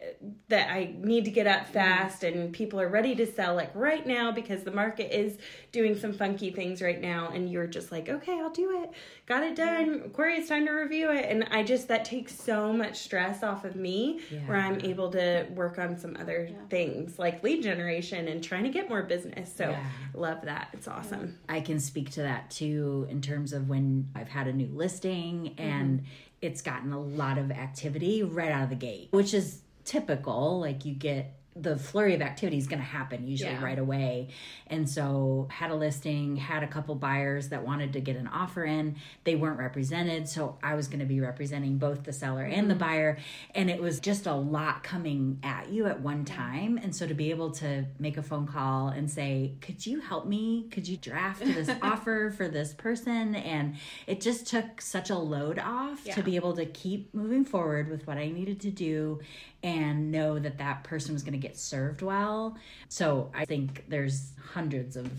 that 0.49 0.69
I 0.69 0.93
need 0.97 1.23
to 1.25 1.31
get 1.31 1.47
up 1.47 1.67
mm. 1.67 1.71
fast 1.71 2.23
and 2.23 2.51
people 2.51 2.79
are 2.81 2.89
ready 2.89 3.15
to 3.15 3.25
sell 3.25 3.55
like 3.55 3.71
right 3.73 4.05
now 4.05 4.33
because 4.33 4.63
the 4.63 4.71
market 4.71 5.17
is 5.17 5.37
doing 5.71 5.97
some 5.97 6.11
funky 6.11 6.51
things 6.51 6.81
right 6.81 6.99
now 6.99 7.29
and 7.33 7.49
you're 7.49 7.67
just 7.67 7.89
like, 7.89 8.09
okay, 8.09 8.33
I'll 8.33 8.49
do 8.49 8.83
it. 8.83 8.91
Got 9.27 9.43
it 9.43 9.55
done. 9.55 10.09
Corey, 10.09 10.35
it's 10.35 10.49
time 10.49 10.65
to 10.65 10.73
review 10.73 11.09
it. 11.11 11.25
And 11.29 11.45
I 11.51 11.63
just 11.63 11.87
that 11.87 12.03
takes 12.03 12.37
so 12.37 12.73
much 12.73 12.97
stress 12.97 13.43
off 13.43 13.63
of 13.63 13.77
me 13.77 14.19
where 14.45 14.57
I'm 14.57 14.81
able 14.81 15.09
to 15.11 15.47
work 15.55 15.79
on 15.79 15.97
some 15.97 16.17
other 16.19 16.49
things 16.69 17.17
like 17.17 17.41
lead 17.43 17.63
generation 17.63 18.27
and 18.27 18.43
trying 18.43 18.63
to 18.63 18.69
get 18.69 18.89
more 18.89 19.03
business. 19.03 19.53
So 19.55 19.69
Yeah. 19.69 19.85
love 20.13 20.41
that. 20.43 20.67
It's 20.73 20.87
awesome. 20.87 21.39
I 21.47 21.61
can 21.61 21.79
speak 21.79 22.11
to 22.11 22.23
that 22.23 22.51
too 22.51 23.07
in 23.09 23.21
terms 23.21 23.53
of 23.53 23.69
when 23.69 24.09
I've 24.15 24.29
had 24.29 24.47
a 24.47 24.53
new 24.53 24.67
listing 24.67 25.55
and 25.57 25.99
mm-hmm. 25.99 26.07
It's 26.41 26.61
gotten 26.61 26.91
a 26.91 26.99
lot 26.99 27.37
of 27.37 27.51
activity 27.51 28.23
right 28.23 28.51
out 28.51 28.63
of 28.63 28.69
the 28.69 28.75
gate, 28.75 29.09
which 29.11 29.33
is 29.33 29.61
typical. 29.85 30.59
Like 30.59 30.85
you 30.85 30.93
get 30.93 31.40
the 31.55 31.77
flurry 31.77 32.15
of 32.15 32.21
activity 32.21 32.57
is 32.57 32.67
going 32.67 32.79
to 32.79 32.85
happen 32.85 33.27
usually 33.27 33.51
Yeah. 33.51 33.63
right 33.63 33.77
away. 33.77 34.29
And 34.67 34.89
so, 34.89 35.49
had 35.51 35.69
a 35.69 35.75
listing, 35.75 36.37
had 36.37 36.63
a 36.63 36.67
couple 36.67 36.95
buyers 36.95 37.49
that 37.49 37.65
wanted 37.65 37.91
to 37.93 37.99
get 37.99 38.15
an 38.15 38.27
offer 38.27 38.63
in. 38.63 38.95
They 39.25 39.35
weren't 39.35 39.59
represented. 39.59 40.29
So, 40.29 40.57
I 40.63 40.75
was 40.75 40.87
going 40.87 41.01
to 41.01 41.05
be 41.05 41.19
representing 41.19 41.77
both 41.77 42.03
the 42.03 42.13
seller 42.13 42.43
and 42.43 42.69
the 42.69 42.75
mm-hmm. 42.75 42.83
buyer. 42.83 43.17
And 43.53 43.69
it 43.69 43.81
was 43.81 43.99
just 43.99 44.27
a 44.27 44.33
lot 44.33 44.83
coming 44.83 45.39
at 45.43 45.69
you 45.69 45.87
at 45.87 45.99
one 45.99 46.23
time. 46.23 46.77
And 46.81 46.95
so, 46.95 47.05
to 47.05 47.13
be 47.13 47.31
able 47.31 47.51
to 47.51 47.85
make 47.99 48.15
a 48.17 48.23
phone 48.23 48.47
call 48.47 48.87
and 48.87 49.11
say, 49.11 49.55
Could 49.59 49.85
you 49.85 49.99
help 49.99 50.25
me? 50.25 50.67
Could 50.71 50.87
you 50.87 50.95
draft 50.95 51.41
this 51.41 51.69
offer 51.81 52.33
for 52.35 52.47
this 52.47 52.73
person? 52.73 53.35
And 53.35 53.75
it 54.07 54.21
just 54.21 54.47
took 54.47 54.81
such 54.81 55.09
a 55.09 55.17
load 55.17 55.59
off 55.59 56.05
Yeah. 56.05 56.15
to 56.15 56.23
be 56.23 56.37
able 56.37 56.53
to 56.55 56.65
keep 56.65 57.13
moving 57.13 57.43
forward 57.43 57.89
with 57.89 58.07
what 58.07 58.17
I 58.17 58.29
needed 58.29 58.61
to 58.61 58.71
do 58.71 59.19
and 59.63 60.11
know 60.11 60.39
that 60.39 60.57
that 60.57 60.83
person 60.83 61.13
was 61.13 61.23
going 61.23 61.33
to 61.33 61.37
get 61.41 61.57
served 61.57 62.01
well. 62.01 62.57
So 62.89 63.31
I 63.33 63.45
think 63.45 63.85
there's 63.89 64.33
hundreds 64.53 64.95
of 64.95 65.09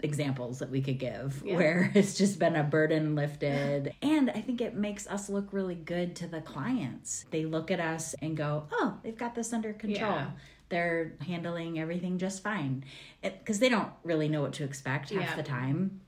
examples 0.00 0.58
that 0.58 0.68
we 0.70 0.80
could 0.82 0.98
give 0.98 1.42
Yeah. 1.44 1.56
where 1.56 1.92
it's 1.94 2.14
just 2.14 2.38
been 2.38 2.56
a 2.56 2.64
burden 2.64 3.14
lifted. 3.14 3.94
And 4.02 4.30
I 4.30 4.40
think 4.40 4.60
it 4.60 4.74
makes 4.74 5.06
us 5.06 5.28
look 5.28 5.52
really 5.52 5.76
good 5.76 6.16
to 6.16 6.26
the 6.26 6.40
clients. 6.40 7.24
They 7.30 7.44
look 7.44 7.70
at 7.70 7.78
us 7.80 8.14
and 8.20 8.36
go, 8.36 8.66
oh, 8.72 8.98
they've 9.02 9.16
got 9.16 9.34
this 9.34 9.52
under 9.52 9.72
control. 9.72 10.10
Yeah. 10.12 10.30
They're 10.70 11.12
handling 11.26 11.78
everything 11.78 12.18
just 12.18 12.42
fine. 12.42 12.84
Because 13.22 13.58
they 13.60 13.68
don't 13.68 13.90
really 14.02 14.28
know 14.28 14.40
what 14.42 14.54
to 14.54 14.64
expect 14.64 15.10
half 15.10 15.20
Yeah. 15.30 15.36
the 15.36 15.42
time. 15.42 16.00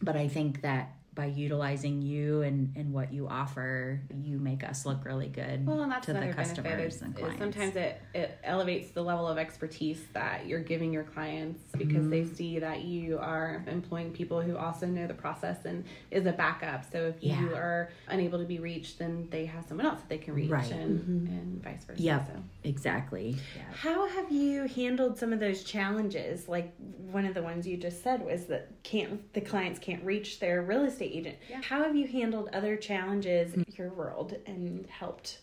But 0.00 0.16
I 0.16 0.28
think 0.28 0.62
that 0.62 0.93
by 1.14 1.26
utilizing 1.26 2.02
you 2.02 2.42
and, 2.42 2.72
and 2.76 2.92
what 2.92 3.12
you 3.12 3.28
offer, 3.28 4.00
you 4.22 4.38
make 4.38 4.64
us 4.64 4.84
look 4.84 5.04
really 5.04 5.28
good 5.28 5.66
Well, 5.66 5.82
and 5.82 5.92
that's 5.92 6.06
to 6.06 6.12
the 6.12 6.18
another 6.18 6.32
benefit. 6.34 6.56
customers 6.64 6.94
Is, 6.96 7.02
and 7.02 7.14
clients. 7.16 7.38
sometimes 7.38 7.76
it, 7.76 8.00
it 8.14 8.38
elevates 8.42 8.90
the 8.90 9.02
level 9.02 9.28
of 9.28 9.38
expertise 9.38 10.00
that 10.12 10.46
you're 10.46 10.60
giving 10.62 10.92
your 10.92 11.04
clients 11.04 11.60
because 11.76 12.08
they 12.08 12.22
Mm-hmm. 12.22 12.34
see 12.34 12.58
that 12.58 12.82
you 12.82 13.18
are 13.18 13.62
employing 13.66 14.10
people 14.12 14.40
who 14.40 14.56
also 14.56 14.86
know 14.86 15.06
the 15.06 15.14
process 15.14 15.64
and 15.66 15.84
is 16.10 16.26
a 16.26 16.32
backup. 16.32 16.90
So 16.90 17.12
if 17.16 17.22
you 17.22 17.54
are 17.54 17.90
unable 18.08 18.38
to 18.38 18.44
be 18.44 18.58
reached, 18.58 18.98
then 18.98 19.28
they 19.30 19.44
have 19.46 19.64
someone 19.66 19.86
else 19.86 20.00
that 20.00 20.08
they 20.08 20.18
can 20.18 20.34
reach, 20.34 20.50
Right. 20.50 20.64
Mm-hmm. 20.64 20.80
and, 20.80 21.28
and 21.28 21.62
vice 21.62 21.84
versa. 21.84 22.00
Yeah, 22.02 22.24
So. 22.24 22.32
Exactly. 22.64 23.36
Yeah. 23.56 23.62
How 23.76 24.08
have 24.08 24.32
you 24.32 24.64
handled 24.68 25.18
some 25.18 25.32
of 25.32 25.40
those 25.40 25.62
challenges? 25.64 26.48
Like 26.48 26.74
one 27.10 27.24
of 27.26 27.34
the 27.34 27.42
ones 27.42 27.66
you 27.66 27.76
just 27.76 28.02
said 28.02 28.24
was 28.24 28.46
that 28.46 28.70
can't 28.82 29.32
the 29.34 29.40
clients 29.40 29.78
can't 29.78 30.02
reach 30.04 30.40
their 30.40 30.62
real 30.62 30.84
estate 30.84 31.03
agent. 31.12 31.36
Yeah. 31.48 31.60
How 31.62 31.82
have 31.82 31.96
you 31.96 32.06
handled 32.06 32.48
other 32.52 32.76
challenges 32.76 33.54
in 33.54 33.64
your 33.76 33.90
world 33.90 34.34
and 34.46 34.86
helped? 34.86 35.38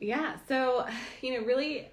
Yeah. 0.00 0.36
So, 0.48 0.86
you 1.22 1.34
know, 1.34 1.46
really 1.46 1.88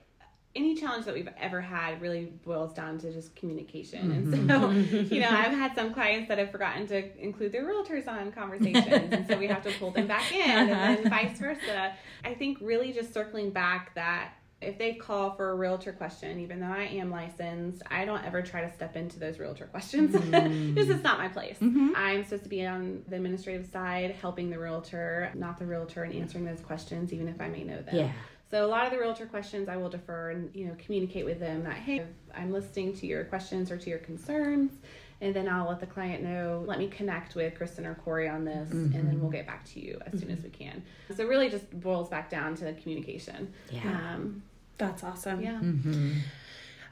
any 0.54 0.76
challenge 0.76 1.06
that 1.06 1.14
we've 1.14 1.30
ever 1.40 1.62
had 1.62 2.02
really 2.02 2.26
boils 2.44 2.74
down 2.74 2.98
to 3.00 3.14
just 3.14 3.36
communication. 3.36 4.12
And 4.12 4.34
so, 4.34 4.60
mm-hmm. 4.60 5.14
you 5.14 5.22
know, 5.22 5.30
I've 5.30 5.54
had 5.54 5.74
some 5.76 5.94
clients 5.94 6.28
that 6.28 6.38
have 6.40 6.52
forgotten 6.52 6.88
to 6.88 7.24
include 7.24 7.54
their 7.54 7.64
realtors 7.64 8.08
on 8.08 8.32
conversations. 8.32 8.86
and 9.12 9.26
so 9.28 9.38
we 9.38 9.48
have 9.48 9.64
to 9.64 9.72
pull 9.80 9.92
them 9.92 10.08
back 10.08 10.32
in 10.34 10.50
and 10.50 10.70
then 10.70 11.10
vice 11.10 11.38
versa. 11.40 11.94
I 12.26 12.34
think 12.34 12.58
really 12.60 12.92
just 12.92 13.14
circling 13.14 13.52
back 13.52 13.96
that 13.96 14.34
if 14.62 14.78
they 14.78 14.93
call 14.93 15.32
for 15.32 15.50
a 15.50 15.56
realtor 15.56 15.91
question, 15.91 16.39
even 16.39 16.60
though 16.60 16.67
I 16.67 16.84
am 16.84 17.10
licensed, 17.10 17.82
I 17.89 18.06
don't 18.06 18.24
ever 18.24 18.41
try 18.43 18.62
to 18.62 18.71
step 18.71 18.95
into 18.95 19.17
those 19.19 19.39
realtor 19.39 19.65
questions. 19.65 20.12
this 20.76 20.88
is 20.88 21.04
not 21.04 21.17
my 21.17 21.28
place. 21.28 21.58
Mm-hmm. 21.60 21.93
I'm 21.95 22.24
supposed 22.24 22.43
to 22.43 22.50
be 22.50 22.65
on 22.65 23.04
the 23.08 23.15
administrative 23.15 23.65
side, 23.65 24.12
helping 24.12 24.52
the 24.52 24.60
realtor, 24.60 25.32
not 25.34 25.58
the 25.58 25.65
realtor, 25.65 26.04
and 26.04 26.13
answering 26.13 26.45
those 26.45 26.62
questions, 26.62 27.12
even 27.12 27.28
if 27.28 27.41
I 27.41 27.47
may 27.47 27.63
know 27.63 27.82
them. 27.82 27.95
Yeah. 27.95 28.12
So 28.52 28.65
a 28.65 28.67
lot 28.67 28.86
of 28.86 28.91
the 28.91 29.00
realtor 29.00 29.26
questions 29.26 29.69
I 29.69 29.78
will 29.78 29.89
defer 29.89 30.32
and 30.32 30.54
you 30.54 30.67
know 30.67 30.76
communicate 30.78 31.24
with 31.24 31.39
them 31.39 31.63
that 31.63 31.78
hey 31.78 32.06
I'm 32.36 32.52
listening 32.52 32.93
to 32.97 33.08
your 33.08 33.24
questions 33.24 33.71
or 33.71 33.78
to 33.78 33.89
your 33.89 34.00
concerns 34.00 34.74
and 35.21 35.34
then 35.34 35.47
I'll 35.47 35.69
let 35.69 35.80
the 35.80 35.86
client 35.86 36.21
know 36.21 36.62
let 36.67 36.78
me 36.78 36.89
connect 36.89 37.34
with 37.36 37.56
Kristen 37.56 37.86
or 37.86 37.95
Corey 37.95 38.28
on 38.28 38.43
this 38.43 38.69
and 38.71 38.91
then 38.91 39.06
mm-hmm. 39.06 39.21
we'll 39.21 39.32
get 39.32 39.47
back 39.47 39.63
to 39.69 39.80
you 39.80 40.02
as 40.06 40.19
soon 40.19 40.32
as 40.32 40.39
mm-hmm. 40.39 40.47
we 40.47 40.50
can. 40.50 40.84
So 41.15 41.24
it 41.24 41.30
really 41.30 41.50
just 41.50 41.71
boils 41.80 42.10
back 42.10 42.30
down 42.30 42.56
to 42.56 42.74
communication. 42.74 43.54
Yeah. 43.71 43.84
Um, 43.84 44.43
That's 44.88 45.04
awesome. 45.04 45.41
yeah. 45.41 45.60
Mm-hmm. 45.60 46.13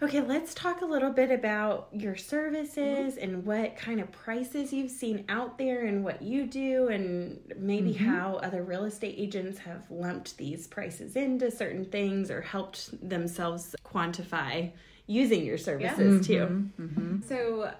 Okay, 0.01 0.21
let's 0.21 0.53
talk 0.53 0.81
a 0.81 0.85
little 0.85 1.11
bit 1.11 1.29
about 1.29 1.89
your 1.91 2.15
services 2.15 3.17
and 3.17 3.45
what 3.45 3.75
kind 3.75 3.99
of 3.99 4.09
prices 4.13 4.71
you've 4.71 4.91
seen 4.91 5.25
out 5.27 5.57
there 5.57 5.85
and 5.85 6.05
what 6.05 6.21
you 6.21 6.45
do, 6.45 6.87
and 6.87 7.37
maybe 7.57 7.93
mm-hmm. 7.93 8.05
how 8.05 8.35
other 8.35 8.63
real 8.63 8.85
estate 8.85 9.15
agents 9.17 9.59
have 9.59 9.83
lumped 9.91 10.37
these 10.37 10.67
prices 10.67 11.17
into 11.17 11.51
certain 11.51 11.83
things 11.83 12.31
or 12.31 12.39
helped 12.39 13.09
themselves 13.09 13.75
quantify 13.83 14.71
using 15.05 15.43
your 15.43 15.57
services 15.57 16.25
mm-hmm. 16.25 16.33
too. 16.33 16.69
Mm-hmm. 16.81 17.21
So 17.27 17.73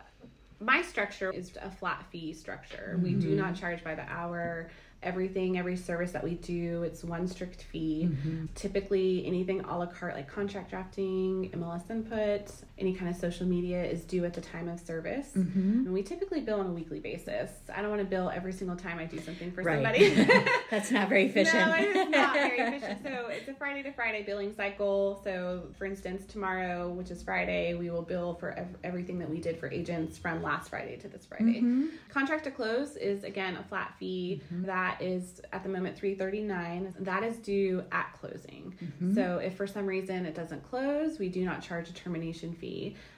my 0.60 0.82
structure 0.82 1.32
is 1.32 1.54
a 1.62 1.72
flat 1.72 2.04
fee 2.12 2.34
structure. 2.34 3.00
We 3.02 3.14
do 3.14 3.30
not 3.30 3.56
charge 3.56 3.82
by 3.82 3.96
the 3.96 4.10
hour. 4.12 4.70
Everything, 5.02 5.58
every 5.58 5.78
service 5.78 6.12
that 6.12 6.24
we 6.24 6.36
do, 6.36 6.84
it's 6.84 7.04
one 7.04 7.28
strict 7.28 7.64
fee. 7.64 8.10
Mm-hmm. 8.12 8.46
Typically, 8.56 9.26
anything 9.26 9.62
a 9.62 9.78
la 9.78 9.86
carte 9.86 10.16
like 10.16 10.28
contract 10.28 10.72
drafting, 10.72 11.50
MLS 11.56 11.90
input, 11.90 12.52
any 12.80 12.94
kind 12.94 13.10
of 13.10 13.16
social 13.16 13.46
media 13.46 13.84
is 13.84 14.04
due 14.04 14.26
at 14.26 14.34
the 14.34 14.42
time 14.42 14.68
of 14.68 14.80
service. 14.80 15.30
Mm-hmm. 15.36 15.60
And 15.86 15.94
we 15.94 16.02
typically 16.04 16.42
bill 16.42 16.60
on 16.60 16.68
a 16.68 16.72
weekly 16.72 17.00
basis. 17.00 17.52
I 17.76 17.82
don't 17.82 17.90
want 17.90 18.02
to 18.02 18.08
bill 18.08 18.30
every 18.34 18.54
single 18.54 18.76
time 18.78 19.00
I 19.00 19.06
do 19.06 19.20
something 19.20 19.52
for 19.52 19.62
Right. 19.64 19.76
somebody. 19.76 20.10
That's 20.72 20.92
not 20.92 21.10
very 21.10 21.26
efficient. 21.26 21.68
No, 21.68 21.76
it 21.76 21.96
is 21.96 22.10
not 22.10 22.34
very 22.34 22.58
efficient. 22.60 23.00
So 23.10 23.28
it's 23.28 23.48
a 23.48 23.54
Friday 23.54 23.84
to 23.84 23.92
Friday 23.92 24.24
billing 24.24 24.54
cycle. 24.56 25.20
So, 25.24 25.64
for 25.78 25.86
instance, 25.86 26.26
tomorrow, 26.26 26.90
which 26.90 27.12
is 27.12 27.22
Friday, 27.24 27.74
we 27.74 27.90
will 27.90 28.02
bill 28.02 28.36
for 28.36 28.52
ev- 28.52 28.76
everything 28.84 29.20
that 29.20 29.30
we 29.30 29.40
did 29.40 29.58
for 29.60 29.70
agents 29.72 30.18
from 30.18 30.42
last 30.44 30.70
Friday 30.70 30.96
to 30.98 31.08
this 31.08 31.26
Friday. 31.26 31.60
Mm-hmm. 31.62 31.88
Contract 32.10 32.44
to 32.46 32.52
close 32.52 32.96
is 32.96 33.24
again 33.24 33.56
a 33.58 33.64
flat 33.64 33.94
fee 34.00 34.42
mm-hmm. 34.46 34.66
that 34.66 35.02
is 35.02 35.42
at 35.54 35.64
the 35.64 35.70
moment 35.70 35.98
three 35.98 36.16
thirty 36.16 36.42
nine. 36.42 36.94
That 37.00 37.24
is 37.24 37.38
due 37.38 37.84
at 37.92 38.14
closing. 38.20 38.76
So 39.14 39.38
if 39.38 39.56
for 39.56 39.66
some 39.68 39.86
reason 39.86 40.26
it 40.26 40.36
doesn't 40.36 40.64
close, 40.64 41.20
we 41.20 41.30
do 41.30 41.44
not 41.46 41.62
charge 41.62 41.90
a 41.90 41.94
termination 41.94 42.54
fee. 42.54 42.69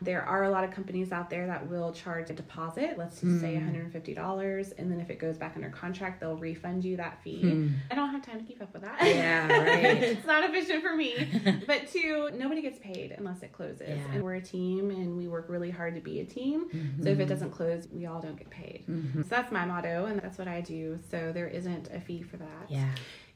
There 0.01 0.23
are 0.23 0.43
a 0.43 0.49
lot 0.49 0.63
of 0.63 0.71
companies 0.71 1.11
out 1.11 1.29
there 1.29 1.47
that 1.47 1.69
will 1.69 1.91
charge 1.91 2.29
a 2.29 2.33
deposit. 2.33 2.97
Let's 2.97 3.21
just 3.21 3.39
say 3.39 3.51
hmm. 3.51 3.55
one 3.55 3.63
hundred 3.65 3.83
and 3.83 3.93
fifty 3.93 4.13
dollars, 4.13 4.71
and 4.71 4.91
then 4.91 4.99
if 4.99 5.09
it 5.09 5.19
goes 5.19 5.37
back 5.37 5.53
under 5.55 5.69
contract, 5.69 6.19
they'll 6.19 6.37
refund 6.37 6.83
you 6.83 6.97
that 6.97 7.21
fee. 7.23 7.41
Hmm. 7.41 7.67
I 7.89 7.95
don't 7.95 8.09
have 8.09 8.25
time 8.25 8.39
to 8.39 8.45
keep 8.45 8.61
up 8.61 8.73
with 8.73 8.83
that. 8.83 8.97
Yeah, 9.01 9.47
right. 9.47 9.83
it's 10.03 10.25
not 10.25 10.43
efficient 10.43 10.83
for 10.83 10.95
me. 10.95 11.11
But 11.67 11.89
two, 11.91 12.29
nobody 12.33 12.61
gets 12.61 12.79
paid 12.79 13.13
unless 13.17 13.43
it 13.43 13.51
closes. 13.53 13.89
Yeah. 13.89 14.13
And 14.13 14.23
we're 14.23 14.35
a 14.35 14.41
team 14.41 14.89
and 14.89 15.17
we 15.17 15.27
work 15.27 15.45
really 15.47 15.69
hard 15.69 15.95
to 15.95 16.01
be 16.01 16.19
a 16.19 16.25
team. 16.25 16.67
So 17.01 17.09
if 17.09 17.19
it 17.19 17.21
mm-hmm. 17.21 17.29
doesn't 17.29 17.51
close, 17.51 17.87
we 17.91 18.05
all 18.05 18.19
don't 18.19 18.37
get 18.37 18.49
paid. 18.49 18.83
Mm-hmm. 18.89 19.21
So 19.21 19.27
that's 19.29 19.51
my 19.51 19.65
motto 19.65 20.05
and 20.05 20.19
that's 20.19 20.37
what 20.37 20.47
I 20.47 20.61
do. 20.61 20.99
So 21.09 21.31
there 21.31 21.47
isn't 21.47 21.89
a 21.93 21.99
fee 21.99 22.21
for 22.23 22.37
that. 22.37 22.65
Yeah. 22.69 22.89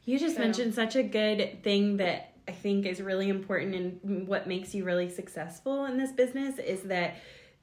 You 0.06 0.20
just 0.20 0.36
So- 0.36 0.42
mentioned 0.42 0.74
such 0.74 0.96
a 0.96 1.04
good 1.04 1.64
thing 1.64 1.98
that 1.98 2.35
I 2.48 2.52
think 2.52 2.86
is 2.86 3.02
really 3.02 3.30
important 3.30 3.76
and 4.04 4.28
what 4.28 4.48
makes 4.48 4.76
you 4.76 4.84
really 4.86 5.10
successful 5.10 5.86
in 5.86 5.98
this 5.98 6.12
business 6.12 6.60
is 6.60 6.84
that 6.84 7.16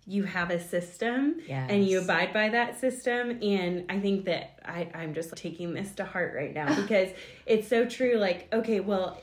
you 0.07 0.25
have 0.25 0.51
a 0.51 0.59
system 0.61 1.37
and 1.69 1.87
you 1.87 2.01
abide 2.01 2.33
by 2.33 2.49
that 2.49 2.81
system. 2.81 3.39
And 3.41 3.85
I 3.89 4.01
think 4.01 4.25
that 4.25 4.59
I, 4.65 4.89
I'm 4.95 5.15
just 5.15 5.37
taking 5.37 5.75
this 5.75 5.93
to 5.95 6.05
heart 6.05 6.35
right 6.37 6.53
now 6.53 6.75
because 6.83 7.11
it's 7.47 7.69
so 7.69 7.85
true. 7.87 8.17
Like, 8.17 8.49
okay, 8.53 8.81
well, 8.81 9.23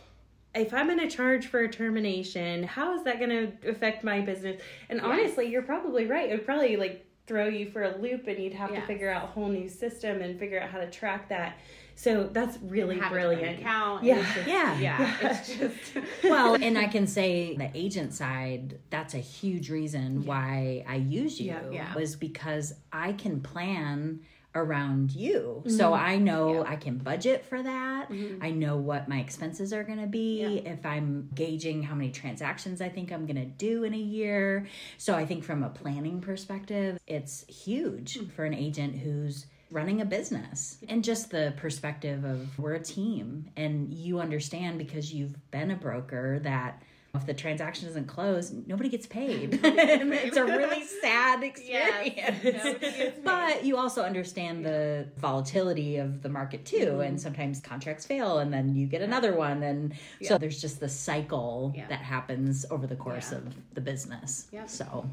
if 0.56 0.74
I'm 0.74 0.88
going 0.88 1.00
to 1.00 1.10
charge 1.14 1.48
for 1.48 1.60
a 1.60 1.70
termination, 1.70 2.64
how 2.64 2.96
is 2.98 3.04
that 3.04 3.20
going 3.20 3.30
to 3.30 3.70
affect 3.70 4.04
my 4.06 4.22
business? 4.22 4.62
And 4.90 5.02
honestly, 5.02 5.48
you're 5.50 5.62
probably 5.64 6.06
right. 6.06 6.30
It 6.30 6.32
would 6.32 6.46
probably 6.46 6.78
like 6.78 7.06
throw 7.28 7.48
you 7.48 7.70
for 7.70 7.84
a 7.84 7.98
loop 7.98 8.28
and 8.28 8.40
you'd 8.42 8.54
have 8.54 8.72
Yes. 8.72 8.82
to 8.82 8.88
figure 8.88 9.12
out 9.12 9.26
a 9.26 9.28
whole 9.28 9.50
new 9.50 9.68
system 9.70 10.22
and 10.22 10.40
figure 10.40 10.60
out 10.62 10.70
how 10.70 10.80
to 10.80 10.90
track 10.90 11.28
that. 11.30 11.60
So 12.00 12.30
that's 12.32 12.58
really 12.62 12.98
Have 12.98 13.12
brilliant. 13.12 13.60
account. 13.60 14.00
and 14.00 14.08
Yeah. 14.08 14.20
it's 14.20 14.34
just- 14.34 14.48
Yeah. 14.48 14.80
Yeah. 14.80 15.18
It's 15.22 15.58
just 15.58 16.08
well, 16.24 16.56
and 16.56 16.78
I 16.78 16.88
can 16.88 17.06
say 17.08 17.58
the 17.58 17.70
agent 17.74 18.14
side, 18.14 18.80
that's 18.90 19.16
a 19.16 19.20
huge 19.20 19.70
reason 19.70 20.24
why 20.24 20.86
I 20.88 20.96
use 20.96 21.42
you 21.42 21.48
Yeah. 21.48 21.70
Yeah. 21.70 21.96
was 21.96 22.16
because 22.16 22.74
I 22.94 23.12
can 23.12 23.42
plan 23.42 24.22
around 24.56 25.12
you. 25.12 25.58
Mm-hmm. 25.66 25.76
So 25.76 25.94
I 25.94 26.16
know 26.18 26.66
I 26.66 26.78
can 26.78 27.00
budget 27.00 27.46
for 27.46 27.62
that. 27.62 28.10
Mm-hmm. 28.10 28.46
I 28.46 28.52
know 28.52 28.78
what 28.78 29.10
my 29.10 29.20
expenses 29.20 29.74
are 29.74 29.84
going 29.84 30.00
to 30.00 30.08
be 30.08 30.60
if 30.66 30.86
I'm 30.86 31.30
gauging 31.36 31.84
how 31.84 31.96
many 31.96 32.12
transactions 32.12 32.80
I 32.80 32.88
think 32.88 33.12
I'm 33.12 33.26
going 33.26 33.36
to 33.36 33.46
do 33.46 33.84
in 33.84 33.94
a 33.94 33.98
year. 33.98 34.68
So 34.98 35.16
I 35.16 35.26
think 35.26 35.44
from 35.44 35.64
a 35.64 35.70
planning 35.70 36.22
perspective, 36.22 36.98
it's 37.08 37.46
huge 37.48 38.20
mm. 38.20 38.32
for 38.32 38.46
an 38.46 38.54
agent 38.54 38.96
who's 38.96 39.48
running 39.72 40.02
a 40.02 40.06
business 40.06 40.78
and 40.88 41.04
just 41.04 41.30
the 41.30 41.54
perspective 41.58 42.24
of 42.24 42.58
we're 42.58 42.74
a 42.74 42.80
team 42.84 43.50
and 43.56 43.94
you 43.94 44.20
understand 44.20 44.78
because 44.78 45.14
you've 45.14 45.36
been 45.52 45.72
a 45.72 45.76
broker 45.76 46.40
that 46.40 46.82
if 47.16 47.26
the 47.26 47.34
transaction 47.34 47.88
doesn't 47.88 48.06
close, 48.06 48.52
nobody 48.68 48.88
gets 48.88 49.08
paid. 49.08 49.60
it's 49.64 50.38
a 50.38 50.46
really 50.46 50.84
sad 50.84 51.44
experience. 51.44 52.14
Yes, 52.44 52.64
nobody 52.64 52.80
gets 52.80 53.16
paid. 53.16 53.24
but 53.24 53.66
you 53.66 53.78
also 53.78 54.04
understand 54.04 54.64
the 54.64 55.08
volatility 55.18 55.98
of 55.98 56.22
the 56.22 56.30
market 56.30 56.66
too. 56.66 56.78
Mm-hmm. 56.78 57.02
And 57.02 57.22
sometimes 57.22 57.62
contracts 57.62 58.06
fail 58.06 58.40
and 58.40 58.54
then 58.54 58.76
you 58.76 58.86
get 58.86 59.02
another 59.02 59.34
one. 59.36 59.64
And 59.64 59.96
so 60.22 60.38
there's 60.38 60.62
just 60.62 60.80
the 60.80 60.90
cycle 60.90 61.74
Yeah. 61.76 61.88
that 61.88 62.00
happens 62.02 62.66
over 62.70 62.86
the 62.86 62.96
course 62.96 63.32
Yeah. 63.32 63.40
of 63.40 63.56
the 63.74 63.82
business. 63.82 64.48
Yeah. 64.52 64.68
So 64.68 65.10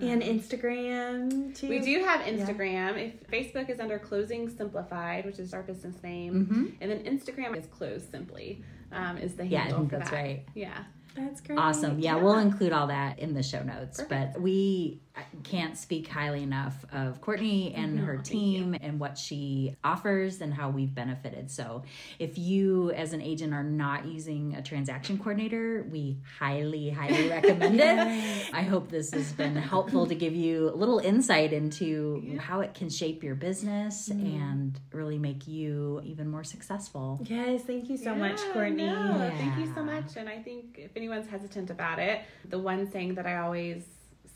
And 0.00 0.22
Instagram 0.22 1.56
too. 1.56 1.68
We 1.68 1.80
do 1.80 2.04
have 2.04 2.20
Instagram. 2.20 2.96
If 3.04 3.28
Facebook 3.28 3.68
is 3.68 3.80
under 3.80 3.98
Closing 3.98 4.48
Simplified, 4.48 5.26
which 5.26 5.40
is 5.40 5.52
our 5.52 5.62
business 5.64 6.00
name, 6.04 6.76
and 6.80 6.88
then 6.90 7.00
Instagram 7.02 7.56
is 7.56 7.66
Closed 7.66 8.08
Simply, 8.08 8.62
um, 8.92 9.18
is 9.18 9.34
the 9.34 9.44
Yeah, 9.44 9.62
handle 9.62 9.88
for 9.88 9.98
that's 9.98 10.10
that. 10.10 10.16
right. 10.16 10.46
Yeah. 10.54 10.84
That's 11.16 11.40
great. 11.40 11.58
Awesome. 11.58 11.98
Yeah, 11.98 12.14
Yeah. 12.16 12.22
we'll 12.22 12.38
include 12.38 12.72
all 12.72 12.86
that 12.86 13.18
in 13.18 13.34
the 13.34 13.42
show 13.42 13.60
notes. 13.64 14.00
Perfect. 14.00 14.34
But 14.34 14.40
we 14.42 15.00
can't 15.42 15.76
speak 15.76 16.08
highly 16.08 16.42
enough 16.42 16.84
of 16.92 17.20
Courtney 17.20 17.74
and 17.74 17.98
her 17.98 18.18
team 18.18 18.76
and 18.80 19.00
what 19.00 19.18
she 19.18 19.76
offers 19.84 20.40
and 20.40 20.52
how 20.52 20.70
we've 20.70 20.94
benefited. 20.94 21.50
So, 21.50 21.82
if 22.18 22.38
you 22.38 22.90
as 22.92 23.12
an 23.12 23.22
agent 23.22 23.52
are 23.54 23.62
not 23.62 24.06
using 24.06 24.54
a 24.54 24.62
transaction 24.62 25.18
coordinator, 25.18 25.86
we 25.90 26.18
highly, 26.38 26.90
highly 26.90 27.28
recommend 27.30 27.80
it. 27.80 28.54
I 28.54 28.62
hope 28.62 28.90
this 28.90 29.12
has 29.12 29.32
been 29.32 29.56
helpful 29.56 30.06
to 30.06 30.14
give 30.14 30.34
you 30.34 30.70
a 30.70 30.76
little 30.76 30.98
insight 30.98 31.52
into 31.52 32.38
how 32.40 32.60
it 32.60 32.74
can 32.74 32.88
shape 32.88 33.22
your 33.22 33.34
business 33.34 34.08
mm-hmm. 34.08 34.42
and 34.42 34.80
really 34.92 35.18
make 35.18 35.46
you 35.46 36.00
even 36.04 36.28
more 36.28 36.44
successful. 36.44 37.20
Yes, 37.24 37.62
thank 37.62 37.88
you 37.88 37.96
so 37.96 38.14
much, 38.14 38.40
Courtney. 38.52 38.86
no, 38.86 39.32
Thank 39.36 39.58
you 39.58 39.72
so 39.74 39.82
much. 39.82 40.16
And 40.16 40.28
I 40.28 40.38
think 40.38 40.78
if 40.78 40.96
anyone's 40.96 41.28
hesitant 41.28 41.70
about 41.70 41.98
it, 41.98 42.22
the 42.48 42.58
one 42.58 42.90
saying 42.90 43.14
that 43.14 43.26
I 43.26 43.38
always 43.38 43.84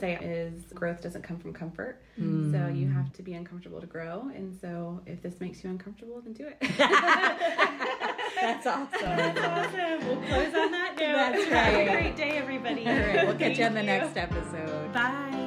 say 0.02 0.14
is 0.20 0.64
growth 0.74 1.00
doesn't 1.00 1.22
come 1.22 1.38
from 1.38 1.52
comfort. 1.52 2.02
So 2.16 2.22
you 2.22 2.86
Mm. 2.86 2.94
have 2.94 3.12
to 3.14 3.22
be 3.22 3.34
uncomfortable 3.34 3.80
to 3.80 3.86
grow. 3.86 4.30
And 4.34 4.52
so 4.60 5.00
if 5.06 5.22
this 5.22 5.38
makes 5.40 5.62
you 5.62 5.70
uncomfortable, 5.70 6.20
then 6.20 6.32
do 6.32 6.46
it. 6.48 6.56
That's 8.40 8.66
awesome. 8.66 8.88
That's 9.02 9.40
awesome. 9.40 10.08
We'll 10.08 10.16
close 10.28 10.54
on 10.62 10.70
that 10.72 10.94
note. 10.98 10.98
That's 10.98 11.50
right. 11.50 11.52
Have 11.52 11.74
a 11.74 11.86
right. 11.86 11.90
great 11.90 12.16
day, 12.16 12.30
everybody. 12.36 12.86
All 12.86 12.92
right, 12.98 13.26
we'll 13.26 13.36
catch 13.36 13.58
you 13.58 13.64
on 13.66 13.74
the 13.74 13.80
you. 13.80 13.86
next 13.86 14.16
episode. 14.16 14.92
Bye. 14.92 15.38